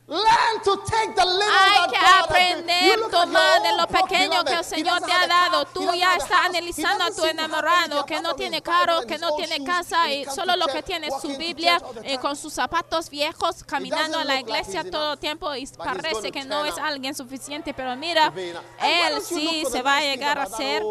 Learn 0.08 0.62
to 0.64 0.76
take 0.86 1.14
the 1.14 1.20
Hay 1.20 1.90
que 1.90 1.98
aprender 1.98 2.98
a 2.98 3.10
tomar 3.10 3.62
de 3.62 3.76
lo 3.76 3.86
pequeño 3.86 4.42
que 4.42 4.54
el 4.54 4.64
Señor 4.64 5.02
te 5.02 5.12
ha 5.12 5.26
dado. 5.26 5.66
Tú 5.66 5.92
ya 5.94 6.14
estás 6.16 6.46
analizando 6.46 7.04
a 7.04 7.10
tu 7.10 7.26
enamorado 7.26 8.06
que 8.06 8.18
no 8.22 8.34
tiene 8.34 8.62
carro, 8.62 9.02
que 9.02 9.18
no 9.18 9.36
tiene 9.36 9.62
casa 9.62 10.10
y 10.10 10.24
solo 10.24 10.56
lo 10.56 10.66
que 10.68 10.82
tiene 10.82 11.08
es 11.08 11.20
su 11.20 11.36
Biblia 11.36 11.78
eh, 12.04 12.16
con 12.18 12.36
sus 12.36 12.54
zapatos 12.54 13.10
viejos 13.10 13.62
caminando 13.64 14.18
a 14.18 14.24
la 14.24 14.40
iglesia 14.40 14.90
todo 14.90 15.12
el 15.12 15.18
tiempo 15.18 15.54
y 15.54 15.66
parece 15.66 16.32
que 16.32 16.42
no 16.44 16.64
es 16.64 16.78
alguien 16.78 17.14
suficiente. 17.14 17.74
Pero 17.74 17.94
mira, 17.94 18.32
él 18.34 19.20
sí 19.22 19.64
se 19.70 19.82
va 19.82 19.98
a 19.98 20.00
llegar 20.00 20.38
a 20.38 20.46
ser. 20.46 20.82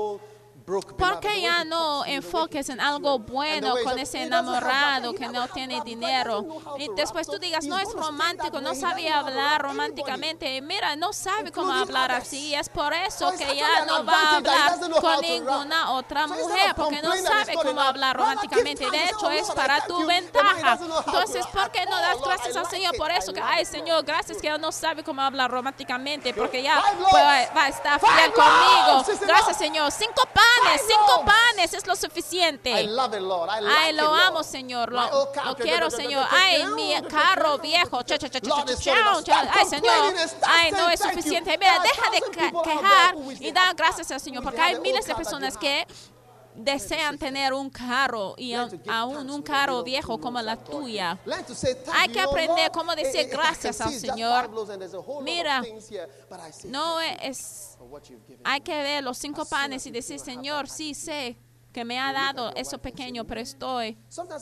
¿Por 0.67 1.21
qué 1.21 1.39
ya 1.39 1.63
no 1.63 2.03
enfoques 2.03 2.67
en 2.67 2.82
algo 2.82 3.19
bueno 3.19 3.73
con 3.86 3.97
ese 3.99 4.23
enamorado 4.23 5.13
que 5.13 5.30
no 5.30 5.47
tiene 5.47 5.80
dinero? 5.80 6.45
Y 6.77 6.89
después 6.93 7.25
tú 7.25 7.39
digas, 7.39 7.63
no 7.63 7.80
es 7.80 7.89
romántico, 7.93 8.60
no 8.60 8.75
sabía 8.75 9.19
hablar 9.19 9.62
románticamente. 9.62 10.62
Mira, 10.62 10.97
no 10.97 11.13
sabe 11.13 11.53
cómo 11.53 11.71
hablar 11.71 12.12
así. 12.12 12.53
Es 12.53 12.67
por 12.67 12.93
eso 12.93 13.32
que 13.38 13.56
ya 13.56 13.86
no 13.86 14.03
va 14.03 14.13
a 14.13 14.36
hablar 14.36 14.77
con 14.99 15.21
ninguna 15.21 15.91
otra 15.91 16.27
mujer, 16.27 16.75
porque 16.75 17.01
no 17.01 17.15
sabe 17.15 17.53
cómo 17.53 17.80
hablar 17.80 18.17
románticamente. 18.17 18.91
De 18.91 19.06
hecho, 19.06 19.30
es 19.30 19.49
para 19.51 19.86
tu 19.86 20.06
ventaja. 20.06 20.77
Entonces, 21.06 21.47
¿por 21.47 21.71
qué 21.71 21.86
no 21.86 21.95
das 21.95 22.19
gracias 22.21 22.58
al 22.58 22.69
Señor? 22.69 22.93
Por 22.97 23.10
eso 23.12 23.32
que, 23.32 23.39
ay, 23.39 23.63
Señor, 23.63 24.03
gracias 24.03 24.39
que 24.39 24.47
ya 24.47 24.58
no 24.58 24.73
sabe 24.73 25.01
cómo 25.01 25.21
hablar 25.21 25.49
románticamente, 25.49 26.34
porque 26.34 26.62
ya 26.62 26.84
va 27.56 27.63
a 27.63 27.69
estar 27.69 28.01
fiel 28.01 28.34
conmigo. 28.34 29.06
Gracias, 29.25 29.58
Señor. 29.58 29.89
Cinco 29.93 30.27
panes 30.34 30.57
cinco 30.88 31.26
panes 31.26 31.74
es 31.74 31.86
lo 31.88 31.96
suficiente. 31.96 32.74
Ay, 33.78 33.93
lo 33.93 34.13
amo, 34.13 34.43
Señor. 34.43 34.91
Lo, 34.91 35.02
lo 35.46 35.56
quiero, 35.56 35.89
Señor. 35.89 36.26
Ay, 36.32 36.65
mi 36.76 36.93
carro 37.08 37.58
viejo. 37.60 38.00
Ay, 39.52 39.65
Señor. 39.65 40.13
Ay, 40.46 40.72
no 40.72 40.89
es 40.89 41.00
suficiente. 41.00 41.58
Mira, 41.58 41.80
deja 41.80 42.10
de 42.12 42.22
quejar 42.63 43.15
y 43.39 43.52
da 43.52 43.74
gracias 43.74 44.12
al 44.12 44.20
Señor, 44.20 44.43
porque 44.43 44.62
hay 44.62 44.80
miles 44.80 45.06
de 45.06 45.15
personas 45.15 45.58
que 45.58 45.86
desean 46.58 47.17
tener 47.17 47.54
un 47.54 47.70
carro 47.70 48.34
y 48.38 48.54
aún 48.54 49.30
un 49.30 49.41
carro 49.41 49.84
viejo 49.84 50.20
como 50.20 50.41
la 50.41 50.58
tuya. 50.58 51.17
Hay 51.93 52.10
que 52.10 52.20
aprender 52.20 52.72
cómo 52.72 52.96
decir 52.96 53.28
gracias 53.30 53.80
al 53.80 53.93
Señor. 53.93 54.50
Mira, 55.22 55.63
no 56.65 57.00
es... 57.00 57.78
Hay 58.43 58.62
que 58.62 58.76
ver 58.76 59.04
los 59.04 59.17
cinco 59.17 59.46
panes 59.46 59.86
y 59.86 59.91
decir, 59.91 60.20
Señor, 60.20 60.67
sí 60.67 60.93
sé 60.93 61.38
que 61.72 61.86
me 61.86 62.00
ha 62.00 62.12
dado 62.12 62.52
eso 62.56 62.80
pequeño, 62.80 63.24
pero 63.26 63.39
estoy 63.39 63.96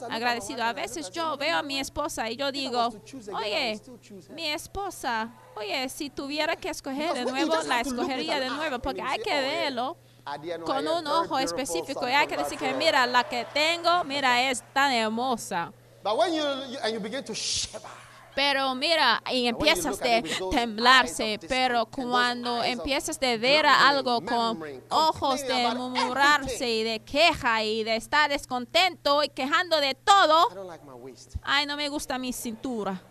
agradecido. 0.09 0.63
A 0.63 0.71
veces 0.71 1.11
yo 1.11 1.35
veo 1.35 1.57
a 1.57 1.63
mi 1.63 1.79
esposa 1.79 2.29
y 2.29 2.37
yo 2.37 2.49
digo, 2.49 2.93
oye, 3.33 3.81
mi 4.29 4.47
esposa, 4.47 5.33
oye, 5.57 5.89
si 5.89 6.09
tuviera 6.09 6.55
que 6.55 6.69
escoger 6.69 7.13
de 7.13 7.25
nuevo, 7.31 7.55
la 7.63 7.81
escogería 7.81 8.39
de 8.39 8.49
nuevo, 8.49 8.79
porque 8.79 9.01
hay 9.01 9.19
que 9.19 9.33
verlo 9.33 9.97
con 10.65 10.87
un 10.87 11.07
ojo 11.07 11.39
específico. 11.39 12.07
Y 12.07 12.11
hay 12.11 12.27
que 12.27 12.37
decir 12.37 12.57
que, 12.57 12.65
Brazil." 12.65 12.85
mira, 12.85 13.05
la 13.05 13.23
que 13.23 13.45
tengo, 13.53 14.03
mira, 14.03 14.49
es 14.49 14.63
tan 14.73 14.91
hermosa. 14.91 15.71
Pero 18.35 18.75
mira, 18.75 19.23
y 19.31 19.47
empiezas 19.47 19.97
de 19.97 20.21
temblarse, 20.51 21.39
pero 21.47 21.85
cuando 21.85 22.63
empiezas 22.63 23.17
de 23.17 23.37
ver 23.37 23.65
algo 23.65 24.19
con 24.21 24.61
ojos 24.89 25.41
de 25.41 25.73
murmurarse 25.73 26.69
y 26.69 26.83
de 26.83 26.99
queja 26.99 27.63
y 27.63 27.85
de 27.85 27.95
estar 27.95 28.29
descontento 28.29 29.23
y 29.23 29.29
quejando 29.29 29.79
de 29.79 29.95
todo, 29.95 30.49
ay, 31.43 31.65
no 31.65 31.77
me 31.77 31.87
gusta 31.87 32.17
mi 32.17 32.33
cintura. 32.33 33.01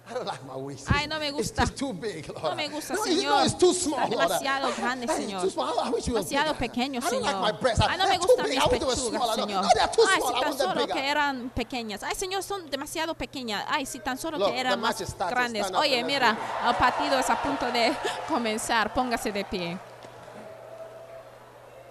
I 0.10 0.14
don't 0.14 0.26
like 0.26 0.44
my 0.46 0.56
waist. 0.58 0.88
Ay, 0.92 1.06
no 1.08 1.20
me 1.20 1.28
It's 1.28 1.38
gusta. 1.38 1.62
just 1.62 1.78
too 1.78 1.94
big, 1.94 2.28
Lord. 2.30 2.44
No 2.44 2.56
me 2.56 2.68
gusta, 2.70 2.94
no, 2.96 3.06
you 3.06 3.22
Señor. 3.22 3.24
know 3.30 3.44
it's 3.44 3.54
too 3.54 3.74
small, 3.74 4.00
Lord. 4.10 4.12
demasiado 4.30 4.76
grande, 4.76 5.04
It's 5.06 5.14
Señor. 5.14 5.42
too 5.42 5.50
small. 5.52 5.80
I 5.80 5.90
wish 5.92 6.08
you 6.08 6.14
Demasiado 6.16 6.54
pequeño, 6.56 6.98
I 6.98 7.10
don't 7.10 7.22
like 7.22 7.36
Señor. 7.36 7.42
my 7.42 7.52
breasts. 7.52 7.86
Ay, 7.88 7.98
no 7.98 8.08
me 8.08 8.18
gustan 8.18 8.50
mis 8.50 8.60
pechugas. 8.60 9.36
Señor. 9.36 9.62
No, 9.62 9.70
they're 9.76 9.88
too 9.88 10.04
Ay, 10.10 10.20
small. 10.20 10.34
si 10.36 10.42
tan 10.42 10.58
solo 10.58 10.88
que 10.88 11.10
eran 11.10 11.50
pequeñas. 11.52 12.04
Ay, 12.04 12.16
Señor, 12.16 12.42
son 12.44 12.70
demasiado 12.70 13.14
pequeñas. 13.14 13.64
Ay, 13.68 13.86
si 13.86 14.00
tan 14.00 14.18
solo 14.18 14.38
Look, 14.40 14.50
que 14.52 14.60
eran 14.60 14.80
más 14.82 15.00
is 15.00 15.10
starting. 15.10 15.36
grandes. 15.36 15.72
Oye, 15.74 16.04
mira, 16.04 16.36
el 16.68 16.76
partido 16.76 17.20
es 17.20 17.30
a 17.30 17.36
punto 17.42 17.72
de 17.72 17.96
comenzar. 18.28 18.92
Póngase 18.94 19.32
de 19.32 19.46
pie. 19.46 19.78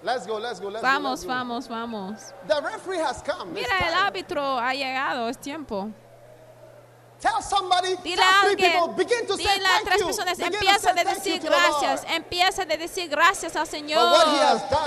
Let's 0.03 0.27
go, 0.27 0.39
let's 0.39 0.61
go, 0.61 0.71
let's 0.71 0.83
Vamos, 0.83 1.25
go. 1.25 1.27
let's 1.27 1.27
vamos, 1.27 1.69
vamos. 1.69 2.33
The 2.47 2.61
referee 2.63 2.99
has 2.99 3.21
come. 3.23 3.51
It's 3.59 3.69
Mira, 3.69 3.89
el 3.89 3.95
árbitro 3.95 4.59
ha 4.59 4.73
llegado. 4.73 5.29
Es 5.29 5.39
tiempo. 5.39 5.91
Tell 7.21 7.43
somebody, 7.43 7.97
Dile 8.05 8.15
tell 8.15 8.25
a 8.25 8.41
alguien, 8.43 8.73
people, 8.73 8.95
begin 8.95 9.27
to 9.27 9.37
say 9.37 9.43
dile 9.59 9.67
a 9.67 9.81
tres 9.85 10.03
personas, 10.05 10.39
empieza 10.39 10.95
thank 10.95 11.09
decir 11.09 11.41
gracias, 11.41 12.05
empieza 12.11 12.65
de 12.65 12.77
decir 12.77 13.09
gracias 13.09 13.57
al 13.57 13.67
Señor 13.67 13.99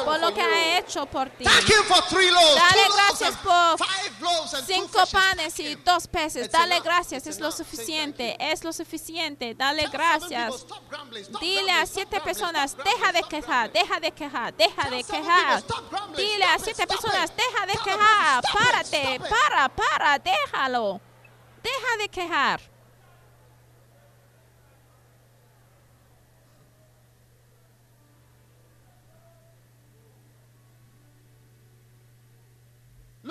por 0.05 0.17
lo 0.17 0.33
que 0.33 0.39
you. 0.39 0.47
ha 0.47 0.77
hecho 0.77 1.05
por 1.07 1.29
ti. 1.29 1.43
Thank 1.43 1.67
him 1.69 1.83
for 1.89 2.01
three 2.07 2.31
loaves, 2.31 2.55
Dale 2.55 2.85
two 2.85 2.93
gracias 2.93 3.35
por 3.35 3.77
five 3.77 4.21
loaves 4.21 4.53
and 4.53 4.65
two 4.65 4.73
Cinco 4.73 5.05
panes 5.11 5.59
y 5.59 5.75
dos 5.75 6.07
peces. 6.07 6.45
It's 6.45 6.53
Dale 6.53 6.75
enough. 6.75 6.85
gracias, 6.85 7.27
It's 7.27 7.35
es 7.35 7.39
lo 7.41 7.47
enough. 7.47 7.57
Suficiente, 7.57 8.37
es 8.39 8.63
lo 8.63 8.71
suficiente. 8.71 9.53
Dale 9.53 9.81
Tell 9.81 9.91
gracias. 9.91 10.63
people, 10.63 11.37
Dile 11.41 11.71
a 11.73 11.85
siete 11.85 12.21
personas, 12.21 12.77
deja 12.77 13.11
de 13.11 13.23
quejar, 13.23 13.71
deja 13.73 13.99
de 13.99 14.11
quejar, 14.13 14.53
deja 14.55 14.89
de 14.89 15.03
quejar. 15.03 15.63
Dile 16.15 16.45
a 16.45 16.57
siete 16.59 16.87
personas, 16.87 17.29
deja 17.35 17.65
de 17.65 17.73
quejar, 17.73 18.41
párate, 18.53 19.19
para, 19.19 19.67
para, 19.67 20.17
déjalo. 20.17 21.01
Deja 21.63 21.97
de 21.99 22.07
quejar. 22.07 22.11
Look 22.11 22.19
at 22.19 22.19
your 22.19 22.19
shoes 22.19 22.59
and 22.59 22.59
say, 22.59 22.59
I 22.59 22.59
have 22.59 22.59
nice 32.61 33.09
shoes. 33.21 33.21
Look 33.23 33.29
at 33.29 33.30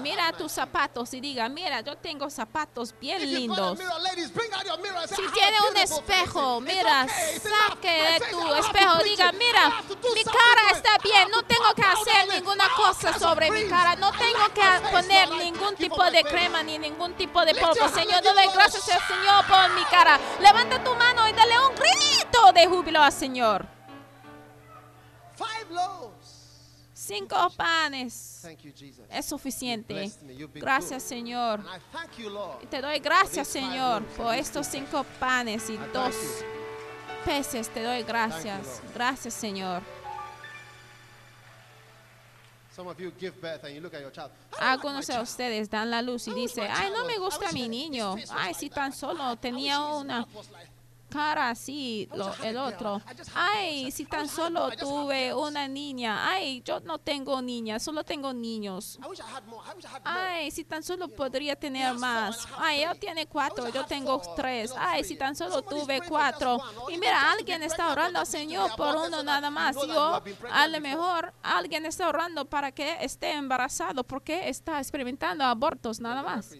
Mira 0.00 0.28
have 0.28 0.38
tus 0.38 0.52
zapatos 0.52 1.12
y 1.14 1.20
diga, 1.20 1.48
mira, 1.48 1.80
yo 1.80 1.96
tengo 1.96 2.28
zapatos 2.30 2.94
bien 3.00 3.20
lindos. 3.20 3.78
Si 3.78 3.84
"I 3.84 5.24
have 5.24 5.32
tiene 5.32 5.56
un 5.70 5.76
espejo, 5.76 6.60
face." 6.60 6.72
It's 6.72 6.76
mira, 6.76 7.06
saque 7.08 8.20
tu 8.30 8.54
espejo, 8.54 8.98
diga, 9.04 9.32
mira, 9.32 9.82
mi 10.14 10.24
cara 10.24 10.70
está 10.72 10.98
bien, 11.02 11.30
no 11.30 11.42
tengo 11.42 11.74
que 11.74 11.82
hacer 11.82 12.28
ninguna 12.28 12.68
cosa 12.76 13.18
sobre 13.18 13.50
mi 13.50 13.68
cara, 13.68 13.96
no 13.96 14.10
tengo 14.12 14.46
que 14.54 14.90
poner 14.90 15.30
ningún 15.30 15.74
tipo 15.76 16.10
de 16.10 16.24
crema 16.24 16.62
ni 16.62 16.78
ningún 16.78 17.14
tipo 17.14 17.44
de 17.44 17.54
polvo. 17.54 17.88
Señor, 17.88 18.22
doy 18.22 18.48
gracias 18.54 18.88
al. 18.88 19.00
Señor 19.08 19.46
por 19.46 19.70
mi 19.70 19.84
cara. 19.84 20.18
Levanta 20.40 20.82
tu 20.82 20.94
mano 20.94 21.28
y 21.28 21.32
dale 21.32 21.58
un 21.60 21.74
grito 21.74 22.52
de 22.52 22.66
júbilo 22.66 23.02
al 23.02 23.12
Señor. 23.12 23.66
Five. 25.36 26.19
Cinco 27.10 27.50
panes 27.56 28.46
es 29.10 29.26
suficiente. 29.26 30.12
Gracias. 30.54 31.02
Señor. 31.02 31.60
Y 32.62 32.66
te 32.66 32.80
doy 32.80 33.00
gracias, 33.00 33.48
Señor, 33.48 34.04
por 34.16 34.32
estos 34.34 34.68
cinco 34.68 35.04
panes 35.18 35.68
y 35.70 35.76
dos 35.92 36.14
peces. 37.24 37.68
Te 37.68 37.82
doy 37.82 38.04
gracias. 38.04 38.80
Gracias, 38.94 39.34
Señor. 39.34 39.82
Some 42.76 42.88
of 42.88 42.98
you 42.98 43.12
give 43.18 43.32
birth 43.42 43.64
and 43.64 43.74
you 43.74 43.80
look 43.80 43.92
at 43.94 44.00
your 44.00 44.12
child. 44.12 44.30
"I 44.30 44.32
don't 44.32 44.52
like 44.52 44.64
Algunos 44.64 45.06
de 45.08 45.12
child." 45.14 45.24
ustedes 45.24 45.68
dan 45.68 45.90
la 45.90 46.00
luz 46.02 46.28
y 46.28 46.32
dicen, 46.32 46.68
ay, 46.70 46.90
no 46.90 47.04
me 47.04 47.18
gusta 47.18 47.50
mi 47.52 47.68
niño. 47.68 48.14
Ay, 48.30 48.54
si 48.54 48.70
tan 48.70 48.92
solo 48.92 49.36
tenía 49.36 49.80
una 49.80 50.26
cara 51.10 51.50
así, 51.50 52.08
lo- 52.14 52.32
el 52.42 52.56
otro. 52.56 53.02
Ay, 53.34 53.90
si 53.90 54.04
tan 54.04 54.28
solo 54.28 54.70
tuve 54.78 55.34
una 55.34 55.68
niña. 55.68 56.30
Ay, 56.30 56.62
yo 56.64 56.80
no 56.80 56.98
tengo 56.98 57.42
niñas, 57.42 57.82
solo 57.82 58.04
tengo 58.04 58.32
niños. 58.32 58.98
Ay, 60.04 60.50
si 60.50 60.64
tan 60.64 60.82
solo 60.82 61.08
podría 61.08 61.56
tener 61.56 61.94
más. 61.94 62.46
Ay, 62.58 62.82
él 62.82 62.98
tiene 62.98 63.26
cuatro, 63.26 63.68
yo 63.68 63.84
tengo 63.84 64.20
tres. 64.36 64.72
Ay, 64.78 65.04
si 65.04 65.16
tan 65.16 65.34
solo 65.36 65.62
tuve 65.62 66.00
cuatro. 66.08 66.58
Y 66.88 66.98
mira, 66.98 67.30
alguien 67.32 67.62
está 67.62 67.90
orando 67.90 68.24
Señor 68.24 68.74
por 68.76 68.94
uno 68.96 69.22
nada 69.22 69.50
más. 69.50 69.76
yo, 69.86 70.22
a 70.52 70.66
lo 70.68 70.80
mejor, 70.80 71.32
alguien 71.42 71.84
está 71.86 72.08
orando 72.08 72.44
para 72.44 72.70
que 72.72 72.96
esté 73.04 73.32
embarazado 73.32 74.04
porque 74.04 74.48
está 74.48 74.78
experimentando 74.78 75.44
abortos 75.44 75.98
nada 76.00 76.22
más. 76.22 76.50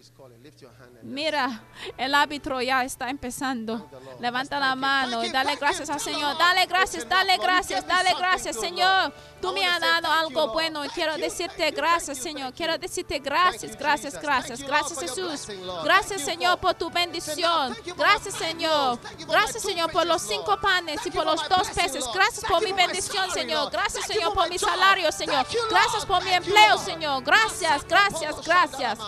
Mira, 1.03 1.63
el 1.97 2.13
árbitro 2.15 2.61
ya 2.61 2.83
está 2.83 3.09
empezando. 3.09 3.89
Levanta 4.19 4.40
la 4.49 4.75
mano 4.75 5.23
y 5.23 5.29
dale 5.29 5.55
gracias 5.55 5.89
al 5.89 5.99
Señor. 5.99 6.37
Dale 6.37 6.65
gracias, 6.65 7.07
dale 7.07 7.37
gracias, 7.37 7.85
dale 7.85 8.13
gracias, 8.17 8.59
Señor. 8.59 9.13
Tú 9.41 9.51
me 9.53 9.65
has 9.65 9.79
dado 9.79 10.11
algo 10.11 10.53
bueno 10.53 10.85
y 10.85 10.89
quiero 10.89 11.17
decirte 11.17 11.71
gracias, 11.71 12.17
Señor. 12.19 12.53
Quiero 12.53 12.77
decirte 12.77 13.19
gracias, 13.19 13.75
gracias, 13.77 14.21
gracias. 14.21 14.61
Gracias, 14.61 14.99
Jesús. 14.99 15.47
Gracias, 15.83 16.21
Señor, 16.21 16.59
por 16.59 16.73
tu 16.75 16.89
bendición. 16.89 17.75
Gracias, 17.97 18.35
Señor. 18.35 18.99
Gracias, 19.27 19.63
Señor, 19.63 19.91
por 19.91 20.05
los 20.05 20.21
cinco 20.21 20.59
panes 20.61 20.99
y 21.05 21.11
por 21.11 21.25
los 21.25 21.47
dos 21.49 21.69
peces. 21.69 22.05
Gracias 22.13 22.45
por 22.45 22.63
mi 22.63 22.71
bendición, 22.71 23.29
Señor. 23.31 23.71
Gracias, 23.71 24.05
Señor, 24.05 24.33
por 24.33 24.49
mi 24.49 24.57
salario, 24.57 25.11
Señor. 25.11 25.45
Gracias 25.69 26.05
por 26.05 26.23
mi 26.23 26.31
empleo, 26.31 26.77
Señor. 26.77 27.23
Gracias, 27.23 27.85
gracias, 27.87 28.35
gracias. 28.45 28.61
Gracias, 28.71 28.99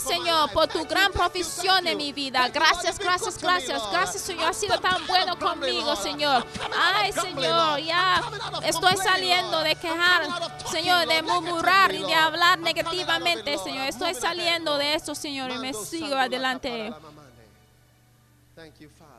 Señor, 0.00 0.52
por 0.52 0.66
tu 0.68 0.84
gran 0.84 1.12
provisión 1.12 1.86
en 1.86 1.96
mi 1.96 2.12
vida. 2.12 2.48
Gracias, 2.48 2.98
gracias, 2.98 3.38
gracias. 3.40 3.82
Gracias, 3.90 4.22
Señor. 4.22 4.50
Has 4.50 4.56
sido 4.56 4.78
tan 4.78 5.06
bueno 5.06 5.38
conmigo, 5.38 5.96
Señor. 5.96 6.46
Ay, 6.78 7.12
Señor, 7.12 7.80
ya 7.80 8.22
estoy 8.62 8.96
saliendo 8.96 9.60
de 9.62 9.74
quejar, 9.76 10.26
Señor, 10.70 11.06
de 11.06 11.22
murmurar 11.22 11.94
y 11.94 12.02
de 12.02 12.14
hablar 12.14 12.58
negativamente, 12.58 13.58
Señor. 13.58 13.86
Estoy 13.86 14.14
saliendo 14.14 14.76
de 14.78 14.94
eso, 14.94 15.14
Señor, 15.14 15.50
y 15.50 15.58
me 15.58 15.72
sigo 15.72 16.16
adelante. 16.16 16.92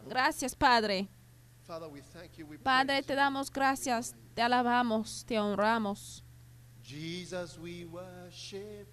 Gracias, 0.06 0.56
Padre. 0.56 1.08
Padre, 2.63 3.04
te 3.04 3.13
damos 3.13 3.52
gracias, 3.52 4.16
te 4.34 4.42
alabamos, 4.42 5.26
te 5.26 5.38
honramos. 5.40 6.24
Jesus, 6.88 7.60
we 7.62 7.84
worship 7.86 8.88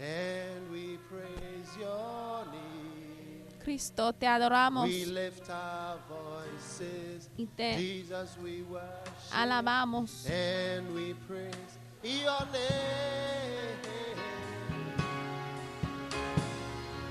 and 0.00 0.68
we 0.72 0.98
praise 1.08 1.70
your 1.78 2.44
name. 2.50 3.44
Cristo, 3.62 4.10
te 4.12 4.26
adoramos 4.26 4.88
We 4.88 5.04
lift 5.06 5.48
our 5.48 5.98
voices. 6.08 7.30
y 7.38 7.46
te 7.56 7.76
Jesus, 7.76 8.36
we 8.42 8.62
worship 8.62 9.32
alabamos. 9.32 10.26
and 10.28 10.92
we 10.92 11.14
praise 11.28 11.78
your 12.02 12.40
name. 12.50 13.78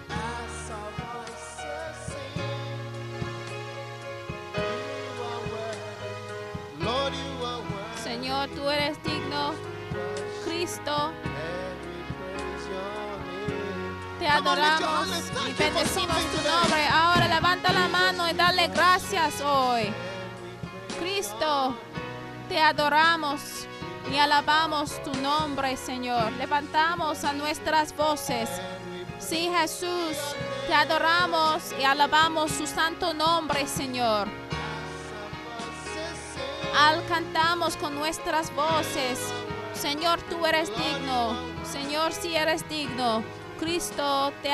As 0.09 0.71
our 0.71 0.91
voices 0.99 1.95
sing, 2.07 2.43
you 4.57 5.23
are 5.23 5.43
worthy. 5.53 6.83
Lord, 6.83 7.13
you 7.13 7.45
are 7.45 7.61
worthy. 7.61 8.01
Señor, 8.03 8.49
tú 8.49 8.69
eres. 8.69 8.97
Cristo, 10.71 11.11
te 14.19 14.25
adoramos 14.25 15.07
y 15.49 15.51
bendecimos 15.51 16.17
tu 16.31 16.49
nombre. 16.49 16.87
Ahora 16.87 17.27
levanta 17.27 17.73
la 17.73 17.89
mano 17.89 18.29
y 18.29 18.33
dale 18.33 18.69
gracias 18.69 19.41
hoy. 19.41 19.91
Cristo, 20.97 21.75
te 22.47 22.57
adoramos 22.57 23.67
y 24.13 24.17
alabamos 24.17 25.03
tu 25.03 25.13
nombre, 25.15 25.75
Señor. 25.75 26.31
Levantamos 26.33 27.25
a 27.25 27.33
nuestras 27.33 27.93
voces. 27.93 28.49
Sí, 29.19 29.51
Jesús, 29.53 30.15
te 30.67 30.73
adoramos 30.73 31.73
y 31.77 31.83
alabamos 31.83 32.49
su 32.49 32.65
santo 32.65 33.13
nombre, 33.13 33.67
Señor. 33.67 34.29
Al 36.79 37.05
cantamos 37.07 37.75
con 37.75 37.93
nuestras 37.93 38.55
voces. 38.55 39.19
Señor, 39.81 40.21
tú 40.29 40.45
eres 40.45 40.69
digno. 40.77 41.35
Señor, 41.65 42.13
si 42.13 42.35
eres 42.35 42.69
digno. 42.69 43.23
Cristo, 43.59 44.31
te 44.43 44.51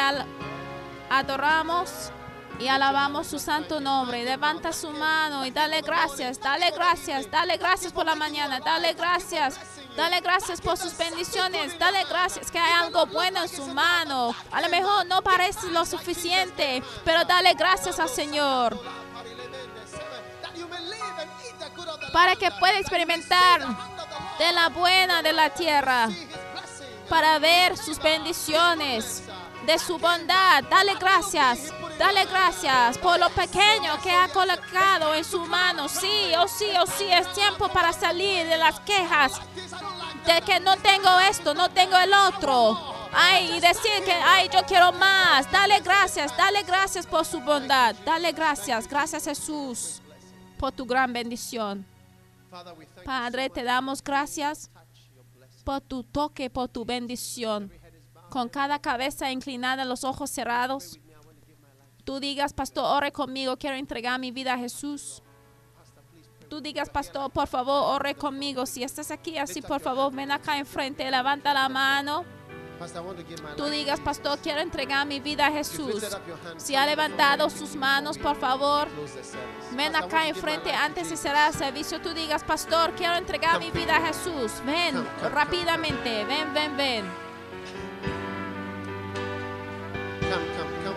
adoramos 1.09 2.11
y 2.59 2.69
alabamos 2.69 3.27
su 3.27 3.37
santo 3.37 3.81
nombre. 3.81 4.23
Levanta 4.23 4.71
su 4.71 4.89
mano 4.89 5.45
y 5.45 5.51
dale 5.51 5.81
gracias, 5.81 6.39
dale 6.39 6.71
gracias, 6.71 7.29
dale 7.29 7.57
gracias 7.57 7.91
por 7.91 8.05
la 8.05 8.15
mañana, 8.15 8.61
dale 8.61 8.93
gracias. 8.93 9.59
Dale 9.97 10.21
gracias 10.21 10.61
por 10.61 10.77
sus 10.77 10.95
bendiciones. 10.97 11.77
Dale 11.77 12.05
gracias 12.05 12.49
que 12.49 12.59
hay 12.59 12.71
algo 12.85 13.05
bueno 13.07 13.41
en 13.41 13.49
su 13.49 13.67
mano. 13.67 14.33
A 14.51 14.61
lo 14.61 14.69
mejor 14.69 15.05
no 15.07 15.21
parece 15.23 15.69
lo 15.71 15.85
suficiente, 15.85 16.81
pero 17.03 17.25
dale 17.25 17.53
gracias 17.55 17.99
al 17.99 18.07
Señor 18.07 18.79
para 22.13 22.35
que 22.35 22.49
pueda 22.51 22.79
experimentar 22.79 23.96
de 24.39 24.51
la 24.51 24.69
buena 24.69 25.21
de 25.21 25.33
la 25.33 25.49
tierra, 25.49 26.09
para 27.09 27.39
ver 27.39 27.77
sus 27.77 27.99
bendiciones, 27.99 29.23
de 29.65 29.77
su 29.79 29.97
bondad. 29.97 30.63
Dale 30.69 30.95
gracias, 30.95 31.73
dale 31.97 32.25
gracias 32.25 32.97
por 32.97 33.19
lo 33.19 33.29
pequeño 33.29 33.99
que 34.01 34.11
ha 34.11 34.27
colocado 34.29 35.13
en 35.13 35.23
su 35.23 35.41
mano. 35.45 35.89
Sí, 35.89 36.31
oh 36.37 36.47
sí, 36.47 36.67
oh 36.79 36.85
sí, 36.85 37.05
es 37.11 37.31
tiempo 37.33 37.67
para 37.69 37.91
salir 37.93 38.47
de 38.47 38.57
las 38.57 38.79
quejas 38.81 39.33
de 40.25 40.41
que 40.41 40.59
no 40.59 40.75
tengo 40.77 41.19
esto, 41.29 41.53
no 41.53 41.69
tengo 41.69 41.97
el 41.97 42.13
otro. 42.13 42.95
Ay, 43.13 43.53
y 43.55 43.59
decir 43.59 44.03
que, 44.05 44.11
ay, 44.11 44.49
yo 44.53 44.61
quiero 44.67 44.91
más. 44.91 45.49
Dale 45.51 45.79
gracias, 45.79 46.35
dale 46.37 46.63
gracias 46.63 47.05
por 47.05 47.25
su 47.25 47.39
bondad. 47.39 47.95
Dale 48.05 48.31
gracias, 48.31 48.87
gracias 48.87 49.23
Jesús, 49.23 50.01
por 50.57 50.71
tu 50.71 50.85
gran 50.85 51.11
bendición. 51.13 51.85
Padre, 53.05 53.49
te 53.49 53.63
damos 53.63 54.03
gracias 54.03 54.71
por 55.63 55.81
tu 55.81 56.03
toque, 56.03 56.49
por 56.49 56.69
tu 56.69 56.85
bendición. 56.85 57.71
Con 58.29 58.49
cada 58.49 58.79
cabeza 58.79 59.31
inclinada, 59.31 59.85
los 59.85 60.03
ojos 60.03 60.29
cerrados. 60.29 60.99
Tú 62.03 62.19
digas, 62.19 62.53
pastor, 62.53 62.85
ore 62.85 63.11
conmigo, 63.11 63.57
quiero 63.57 63.75
entregar 63.75 64.19
mi 64.19 64.31
vida 64.31 64.53
a 64.53 64.57
Jesús. 64.57 65.21
Tú 66.49 66.61
digas, 66.61 66.89
pastor, 66.89 67.29
por 67.31 67.47
favor, 67.47 67.95
ore 67.95 68.15
conmigo. 68.15 68.65
Si 68.65 68.83
estás 68.83 69.11
aquí 69.11 69.37
así, 69.37 69.61
por 69.61 69.81
favor, 69.81 70.13
ven 70.13 70.31
acá 70.31 70.57
enfrente, 70.57 71.09
levanta 71.11 71.53
la 71.53 71.67
mano. 71.67 72.23
Tú 73.55 73.65
digas, 73.65 73.99
pastor, 73.99 74.37
quiero 74.39 74.61
entregar 74.61 75.05
mi 75.05 75.19
vida 75.19 75.47
a 75.47 75.51
Jesús. 75.51 76.03
Si 76.57 76.75
ha 76.75 76.85
levantado 76.85 77.49
sus 77.49 77.75
manos, 77.75 78.17
por 78.17 78.35
favor. 78.35 78.87
Ven 79.71 79.95
acá 79.95 80.27
enfrente 80.27 80.71
antes 80.73 81.09
de 81.09 81.17
cerrar 81.17 81.51
el 81.51 81.57
servicio. 81.57 81.99
Tú 82.01 82.13
digas, 82.13 82.43
pastor, 82.43 82.91
quiero 82.95 83.15
entregar 83.15 83.59
mi 83.59 83.71
vida 83.71 83.97
a 83.97 84.07
Jesús. 84.07 84.51
Ven 84.65 85.05
rápidamente. 85.33 86.23
Ven, 86.25 86.53
ven, 86.53 86.77
ven. 86.77 87.05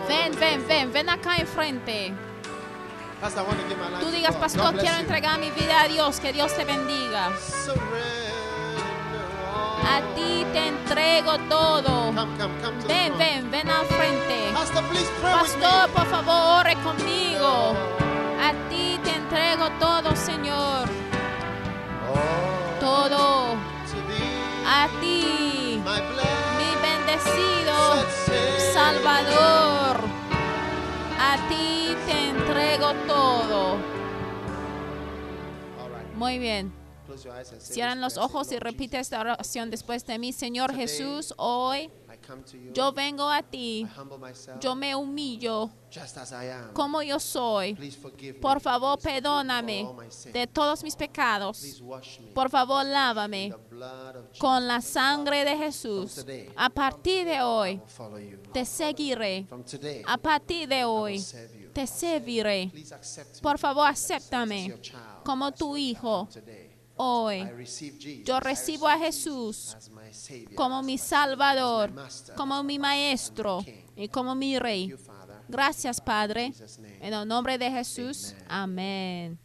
Ven, 0.07 0.39
ven, 0.39 0.67
ven. 0.67 0.93
Ven 0.93 1.09
acá 1.09 1.37
enfrente. 1.37 2.13
Tú 3.99 4.09
digas, 4.11 4.35
pastor, 4.35 4.75
quiero 4.77 4.97
entregar 4.97 5.39
mi 5.39 5.51
vida 5.51 5.81
a 5.81 5.87
Dios. 5.87 6.19
Que 6.19 6.33
Dios 6.33 6.55
te 6.55 6.65
bendiga. 6.65 7.31
A 9.83 10.01
ti 10.15 10.45
te 10.53 10.67
entrego 10.67 11.37
todo. 11.49 12.11
Come, 12.13 12.37
come, 12.37 12.61
come 12.61 12.79
to 12.81 12.87
the 12.87 12.93
Ven, 12.93 13.17
ven, 13.17 13.51
ven 13.51 13.69
al 13.69 13.85
frente. 13.85 14.51
Pastor, 15.21 15.89
por 15.89 16.05
favor, 16.07 16.59
ore 16.59 16.75
conmigo. 16.83 17.73
A 18.41 18.53
ti 18.69 18.99
te 19.03 19.15
entrego 19.15 19.69
todo, 19.79 20.15
Señor. 20.15 20.87
Oh, 22.09 22.79
Todo. 22.79 23.55
A 24.65 24.87
ti, 25.01 25.81
mi 26.57 26.71
bendecido. 26.81 27.75
Salvador, 28.73 29.97
a 31.19 31.37
ti 31.49 31.95
te 32.05 32.29
entrego 32.29 32.93
todo. 33.07 33.77
Muy 36.15 36.39
bien. 36.39 36.80
Cierran 37.59 38.01
los 38.01 38.17
ojos 38.17 38.51
y 38.51 38.59
repite 38.59 38.99
esta 38.99 39.19
oración 39.19 39.69
después 39.69 40.05
de 40.05 40.17
mí. 40.19 40.33
Señor 40.33 40.73
Jesús, 40.73 41.33
hoy 41.37 41.89
yo 42.73 42.91
vengo 42.91 43.29
a 43.29 43.41
ti. 43.41 43.87
Yo 44.59 44.75
me 44.75 44.95
humillo 44.95 45.69
como 46.73 47.01
yo 47.01 47.19
soy. 47.19 47.75
Por 48.41 48.61
favor, 48.61 48.99
perdóname 48.99 49.87
de 50.31 50.47
todos 50.47 50.83
mis 50.83 50.95
pecados. 50.95 51.81
Por 52.33 52.49
favor, 52.49 52.85
lávame 52.85 53.53
con 54.37 54.67
la 54.67 54.81
sangre 54.81 55.43
de 55.43 55.57
Jesús. 55.57 56.25
A 56.55 56.69
partir 56.69 57.25
de 57.25 57.41
hoy, 57.41 57.81
te 58.53 58.65
seguiré. 58.65 59.47
A 60.05 60.17
partir 60.17 60.67
de 60.67 60.85
hoy, 60.85 61.23
te 61.73 61.87
serviré. 61.87 62.71
Por 63.41 63.57
favor, 63.57 63.87
acéptame 63.87 64.79
como 65.23 65.51
tu 65.51 65.75
hijo. 65.75 66.27
Hoy 67.03 67.49
yo 68.23 68.39
recibo 68.39 68.87
a 68.87 68.95
Jesús 68.95 69.75
como 70.55 70.83
mi 70.83 70.99
Salvador, 70.99 71.91
como 72.37 72.61
mi 72.61 72.77
Maestro 72.77 73.65
y 73.95 74.07
como 74.07 74.35
mi 74.35 74.59
Rey. 74.59 74.93
Gracias, 75.49 75.99
Padre. 75.99 76.53
En 76.99 77.11
el 77.11 77.27
nombre 77.27 77.57
de 77.57 77.71
Jesús. 77.71 78.35
Amén. 78.47 79.39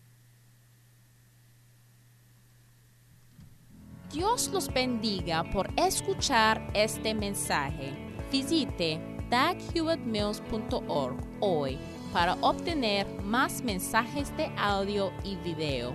Dios 4.12 4.50
los 4.52 4.68
bendiga 4.68 5.42
por 5.50 5.70
escuchar 5.78 6.70
este 6.74 7.14
mensaje. 7.14 7.94
Visite 8.30 9.00
daghewittmills.org 9.30 11.16
hoy 11.40 11.78
para 12.12 12.34
obtener 12.42 13.06
más 13.22 13.62
mensajes 13.62 14.36
de 14.36 14.50
audio 14.56 15.10
y 15.24 15.36
video, 15.36 15.94